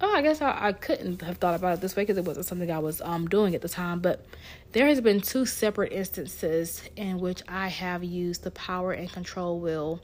Oh, 0.00 0.14
I 0.14 0.20
guess 0.20 0.42
I, 0.42 0.68
I 0.68 0.72
couldn't 0.72 1.22
have 1.22 1.38
thought 1.38 1.54
about 1.54 1.74
it 1.74 1.80
this 1.80 1.96
way 1.96 2.02
because 2.02 2.18
it 2.18 2.24
wasn't 2.24 2.46
something 2.46 2.70
I 2.70 2.78
was 2.78 3.00
um, 3.00 3.28
doing 3.28 3.54
at 3.54 3.62
the 3.62 3.68
time. 3.68 4.00
But 4.00 4.24
there 4.72 4.86
has 4.86 5.00
been 5.00 5.20
two 5.20 5.46
separate 5.46 5.92
instances 5.92 6.82
in 6.96 7.18
which 7.18 7.42
I 7.48 7.68
have 7.68 8.04
used 8.04 8.42
the 8.42 8.50
power 8.50 8.92
and 8.92 9.10
control 9.10 9.58
wheel 9.58 10.02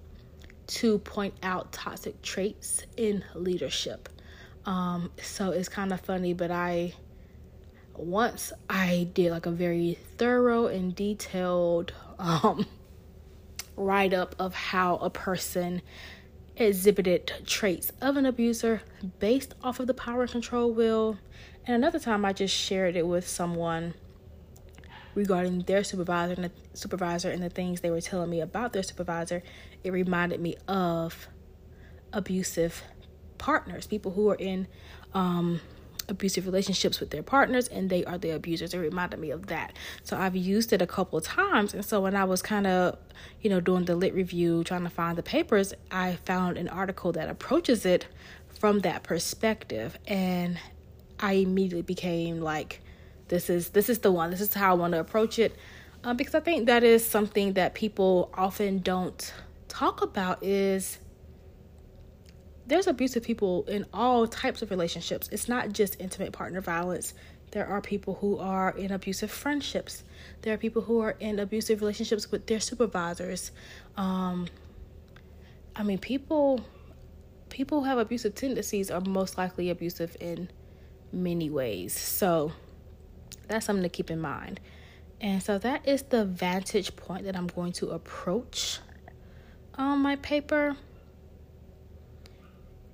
to 0.68 0.98
point 0.98 1.34
out 1.42 1.72
toxic 1.72 2.22
traits 2.22 2.84
in 2.96 3.22
leadership. 3.34 4.08
Um, 4.64 5.10
so 5.20 5.50
it's 5.50 5.68
kind 5.68 5.92
of 5.92 6.00
funny, 6.00 6.32
but 6.32 6.50
I 6.50 6.94
once 7.94 8.52
I 8.70 9.08
did 9.12 9.30
like 9.32 9.44
a 9.44 9.50
very 9.50 9.98
thorough 10.16 10.66
and 10.66 10.94
detailed 10.94 11.92
um, 12.18 12.66
write 13.76 14.14
up 14.14 14.34
of 14.38 14.54
how 14.54 14.96
a 14.96 15.10
person 15.10 15.82
exhibited 16.62 17.32
traits 17.46 17.92
of 18.00 18.16
an 18.16 18.26
abuser 18.26 18.82
based 19.18 19.54
off 19.62 19.80
of 19.80 19.86
the 19.86 19.94
power 19.94 20.22
and 20.22 20.30
control 20.30 20.72
wheel. 20.72 21.18
And 21.66 21.76
another 21.76 21.98
time 21.98 22.24
I 22.24 22.32
just 22.32 22.54
shared 22.54 22.96
it 22.96 23.06
with 23.06 23.26
someone 23.26 23.94
regarding 25.14 25.60
their 25.62 25.84
supervisor 25.84 26.34
and 26.34 26.44
the 26.44 26.52
supervisor 26.74 27.30
and 27.30 27.42
the 27.42 27.50
things 27.50 27.80
they 27.80 27.90
were 27.90 28.00
telling 28.00 28.30
me 28.30 28.40
about 28.40 28.72
their 28.72 28.82
supervisor. 28.82 29.42
It 29.84 29.92
reminded 29.92 30.40
me 30.40 30.56
of 30.66 31.28
abusive 32.12 32.82
partners, 33.38 33.86
people 33.86 34.12
who 34.12 34.30
are 34.30 34.36
in 34.36 34.68
um, 35.14 35.60
abusive 36.08 36.46
relationships 36.46 37.00
with 37.00 37.10
their 37.10 37.22
partners 37.22 37.68
and 37.68 37.90
they 37.90 38.04
are 38.04 38.18
the 38.18 38.30
abusers. 38.30 38.74
It 38.74 38.78
reminded 38.78 39.20
me 39.20 39.30
of 39.30 39.46
that. 39.46 39.72
So 40.02 40.16
I've 40.16 40.36
used 40.36 40.72
it 40.72 40.82
a 40.82 40.86
couple 40.86 41.18
of 41.18 41.24
times. 41.24 41.74
And 41.74 41.84
so 41.84 42.00
when 42.00 42.14
I 42.14 42.24
was 42.24 42.42
kind 42.42 42.66
of, 42.66 42.98
you 43.40 43.50
know, 43.50 43.60
doing 43.60 43.84
the 43.84 43.96
lit 43.96 44.14
review, 44.14 44.64
trying 44.64 44.84
to 44.84 44.90
find 44.90 45.16
the 45.16 45.22
papers, 45.22 45.74
I 45.90 46.16
found 46.24 46.58
an 46.58 46.68
article 46.68 47.12
that 47.12 47.28
approaches 47.28 47.84
it 47.86 48.06
from 48.48 48.80
that 48.80 49.02
perspective. 49.02 49.98
And 50.06 50.58
I 51.20 51.34
immediately 51.34 51.82
became 51.82 52.40
like, 52.40 52.80
this 53.28 53.48
is 53.48 53.70
this 53.70 53.88
is 53.88 54.00
the 54.00 54.12
one. 54.12 54.30
This 54.30 54.40
is 54.40 54.52
how 54.52 54.72
I 54.72 54.74
want 54.74 54.92
to 54.92 55.00
approach 55.00 55.38
it. 55.38 55.56
Um, 56.04 56.16
because 56.16 56.34
I 56.34 56.40
think 56.40 56.66
that 56.66 56.82
is 56.82 57.06
something 57.06 57.52
that 57.54 57.74
people 57.74 58.30
often 58.34 58.80
don't 58.80 59.32
talk 59.68 60.02
about 60.02 60.42
is 60.42 60.98
there's 62.72 62.86
abusive 62.86 63.22
people 63.22 63.64
in 63.64 63.84
all 63.92 64.26
types 64.26 64.62
of 64.62 64.70
relationships. 64.70 65.28
It's 65.30 65.46
not 65.46 65.74
just 65.74 66.00
intimate 66.00 66.32
partner 66.32 66.62
violence. 66.62 67.12
There 67.50 67.66
are 67.66 67.82
people 67.82 68.14
who 68.14 68.38
are 68.38 68.70
in 68.70 68.92
abusive 68.92 69.30
friendships. 69.30 70.04
There 70.40 70.54
are 70.54 70.56
people 70.56 70.80
who 70.80 71.00
are 71.00 71.14
in 71.20 71.38
abusive 71.38 71.82
relationships 71.82 72.30
with 72.30 72.46
their 72.46 72.60
supervisors. 72.60 73.50
Um, 73.98 74.46
I 75.76 75.82
mean, 75.82 75.98
people 75.98 76.64
people 77.50 77.80
who 77.80 77.84
have 77.84 77.98
abusive 77.98 78.34
tendencies 78.34 78.90
are 78.90 79.02
most 79.02 79.36
likely 79.36 79.68
abusive 79.68 80.16
in 80.18 80.48
many 81.12 81.50
ways. 81.50 81.92
So 81.92 82.52
that's 83.48 83.66
something 83.66 83.82
to 83.82 83.90
keep 83.90 84.10
in 84.10 84.18
mind. 84.18 84.60
And 85.20 85.42
so 85.42 85.58
that 85.58 85.86
is 85.86 86.04
the 86.04 86.24
vantage 86.24 86.96
point 86.96 87.26
that 87.26 87.36
I'm 87.36 87.48
going 87.48 87.72
to 87.72 87.90
approach 87.90 88.78
on 89.74 89.98
my 89.98 90.16
paper 90.16 90.78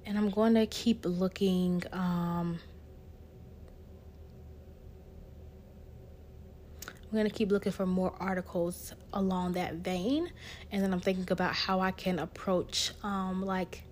and 0.09 0.17
I'm 0.17 0.31
going 0.31 0.55
to 0.55 0.67
keep 0.67 1.05
looking 1.05 1.83
um, 1.93 2.59
I'm 7.11 7.13
going 7.13 7.29
to 7.29 7.35
keep 7.35 7.51
looking 7.51 7.73
for 7.73 7.87
more 7.87 8.15
articles 8.19 8.93
along 9.15 9.53
that 9.53 9.77
vein. 9.77 10.31
And 10.71 10.83
then 10.83 10.93
I'm 10.93 11.01
thinking 11.01 11.27
about 11.31 11.55
how 11.55 11.81
I 11.81 11.91
can 11.91 12.19
approach, 12.19 12.93
um, 13.03 13.47
like 13.47 13.83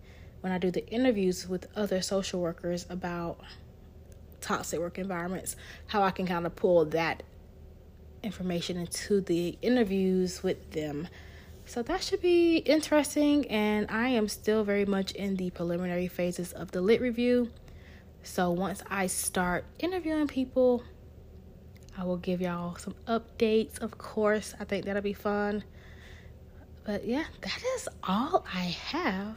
when 0.42 0.52
I 0.52 0.58
do 0.58 0.70
the 0.70 0.86
interviews 0.88 1.48
with 1.48 1.66
other 1.74 2.02
social 2.02 2.40
workers 2.40 2.84
about 2.90 3.40
toxic 4.42 4.80
work 4.80 4.98
environments, 4.98 5.56
how 5.86 6.02
I 6.02 6.10
can 6.10 6.26
kind 6.26 6.44
of 6.44 6.54
pull 6.56 6.84
that 6.86 7.22
information 8.22 8.76
into 8.76 9.22
the 9.22 9.56
interviews 9.62 10.42
with 10.42 10.72
them. 10.72 11.08
So 11.66 11.82
that 11.82 12.02
should 12.02 12.22
be 12.22 12.58
interesting. 12.58 13.46
And 13.48 13.90
I 13.90 14.08
am 14.08 14.28
still 14.28 14.64
very 14.64 14.86
much 14.86 15.12
in 15.12 15.36
the 15.36 15.50
preliminary 15.50 16.08
phases 16.08 16.52
of 16.52 16.70
the 16.70 16.80
lit 16.80 17.00
review. 17.00 17.50
So 18.22 18.50
once 18.50 18.82
I 18.88 19.08
start 19.08 19.64
interviewing 19.78 20.28
people, 20.28 20.82
I 21.98 22.04
will 22.04 22.18
give 22.18 22.40
y'all 22.40 22.76
some 22.76 22.94
updates, 23.06 23.80
of 23.80 23.98
course. 23.98 24.54
I 24.60 24.64
think 24.64 24.84
that'll 24.84 25.02
be 25.02 25.12
fun. 25.12 25.64
But 26.84 27.04
yeah, 27.04 27.24
that 27.40 27.62
is 27.76 27.88
all 28.04 28.46
I 28.54 28.76
have 28.90 29.36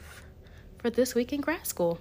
for 0.77 0.89
this 0.89 1.15
week 1.15 1.33
in 1.33 1.41
grad 1.41 1.65
school. 1.65 1.99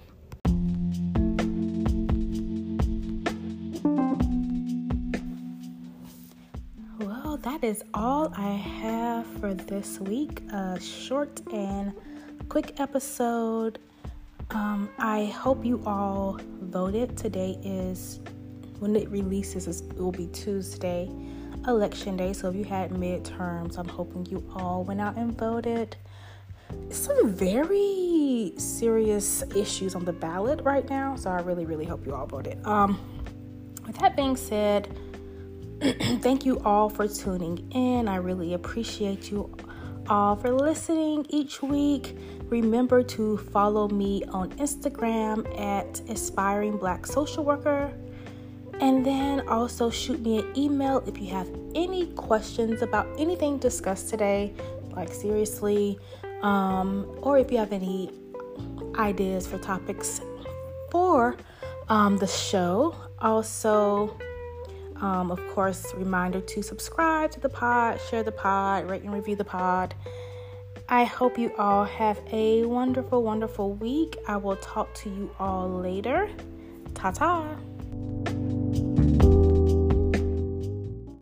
That 7.59 7.67
is 7.67 7.83
all 7.93 8.31
I 8.37 8.51
have 8.51 9.25
for 9.39 9.53
this 9.53 9.99
week. 9.99 10.41
A 10.53 10.79
short 10.79 11.41
and 11.51 11.93
quick 12.47 12.79
episode. 12.79 13.79
Um, 14.51 14.89
I 14.97 15.25
hope 15.25 15.65
you 15.65 15.81
all 15.85 16.39
voted. 16.61 17.17
Today 17.17 17.57
is 17.63 18.21
when 18.79 18.95
it 18.95 19.09
releases, 19.09 19.67
it 19.67 19.97
will 19.97 20.11
be 20.11 20.27
Tuesday, 20.27 21.09
election 21.67 22.15
day. 22.15 22.31
So 22.33 22.49
if 22.49 22.55
you 22.55 22.63
had 22.63 22.91
midterms, 22.91 23.77
I'm 23.77 23.89
hoping 23.89 24.25
you 24.27 24.43
all 24.55 24.83
went 24.83 25.01
out 25.01 25.17
and 25.17 25.37
voted. 25.37 25.97
Some 26.91 27.33
very 27.33 28.53
serious 28.57 29.43
issues 29.55 29.95
on 29.95 30.05
the 30.05 30.13
ballot 30.13 30.61
right 30.61 30.87
now, 30.89 31.15
so 31.15 31.29
I 31.29 31.41
really, 31.41 31.65
really 31.65 31.85
hope 31.85 32.05
you 32.05 32.15
all 32.15 32.27
voted. 32.27 32.65
Um, 32.65 32.99
with 33.85 33.97
that 33.97 34.15
being 34.15 34.37
said, 34.37 34.87
thank 36.19 36.45
you 36.45 36.59
all 36.65 36.89
for 36.89 37.07
tuning 37.07 37.71
in. 37.71 38.09
I 38.09 38.17
really 38.17 38.53
appreciate 38.53 39.31
you 39.31 39.49
all 40.09 40.35
for 40.35 40.51
listening 40.51 41.25
each 41.29 41.61
week. 41.61 42.17
Remember 42.49 43.01
to 43.03 43.37
follow 43.37 43.87
me 43.87 44.25
on 44.25 44.49
Instagram 44.57 45.47
at 45.57 46.01
Aspiring 46.09 46.77
Black 46.77 47.05
Social 47.05 47.45
Worker. 47.45 47.93
And 48.81 49.05
then 49.05 49.47
also 49.47 49.89
shoot 49.89 50.19
me 50.19 50.39
an 50.39 50.53
email 50.57 51.01
if 51.07 51.17
you 51.17 51.27
have 51.27 51.47
any 51.75 52.07
questions 52.07 52.81
about 52.81 53.07
anything 53.17 53.57
discussed 53.57 54.09
today, 54.09 54.53
like 54.91 55.13
seriously, 55.13 55.97
um, 56.41 57.07
or 57.21 57.37
if 57.37 57.53
you 57.53 57.57
have 57.57 57.71
any 57.71 58.11
ideas 58.95 59.47
for 59.47 59.57
topics 59.59 60.19
for 60.91 61.37
um, 61.87 62.17
the 62.17 62.27
show. 62.27 62.93
Also, 63.19 64.17
um, 65.01 65.31
of 65.31 65.39
course, 65.49 65.93
reminder 65.95 66.41
to 66.41 66.61
subscribe 66.61 67.31
to 67.31 67.39
the 67.39 67.49
pod, 67.49 67.99
share 68.09 68.23
the 68.23 68.31
pod, 68.31 68.89
rate 68.89 69.03
and 69.03 69.13
review 69.13 69.35
the 69.35 69.45
pod. 69.45 69.95
I 70.87 71.03
hope 71.03 71.37
you 71.37 71.53
all 71.57 71.85
have 71.85 72.19
a 72.31 72.65
wonderful, 72.65 73.23
wonderful 73.23 73.73
week. 73.73 74.17
I 74.27 74.37
will 74.37 74.57
talk 74.57 74.93
to 74.95 75.09
you 75.09 75.29
all 75.39 75.69
later. 75.69 76.29
Ta 76.95 77.11
ta. 77.11 77.68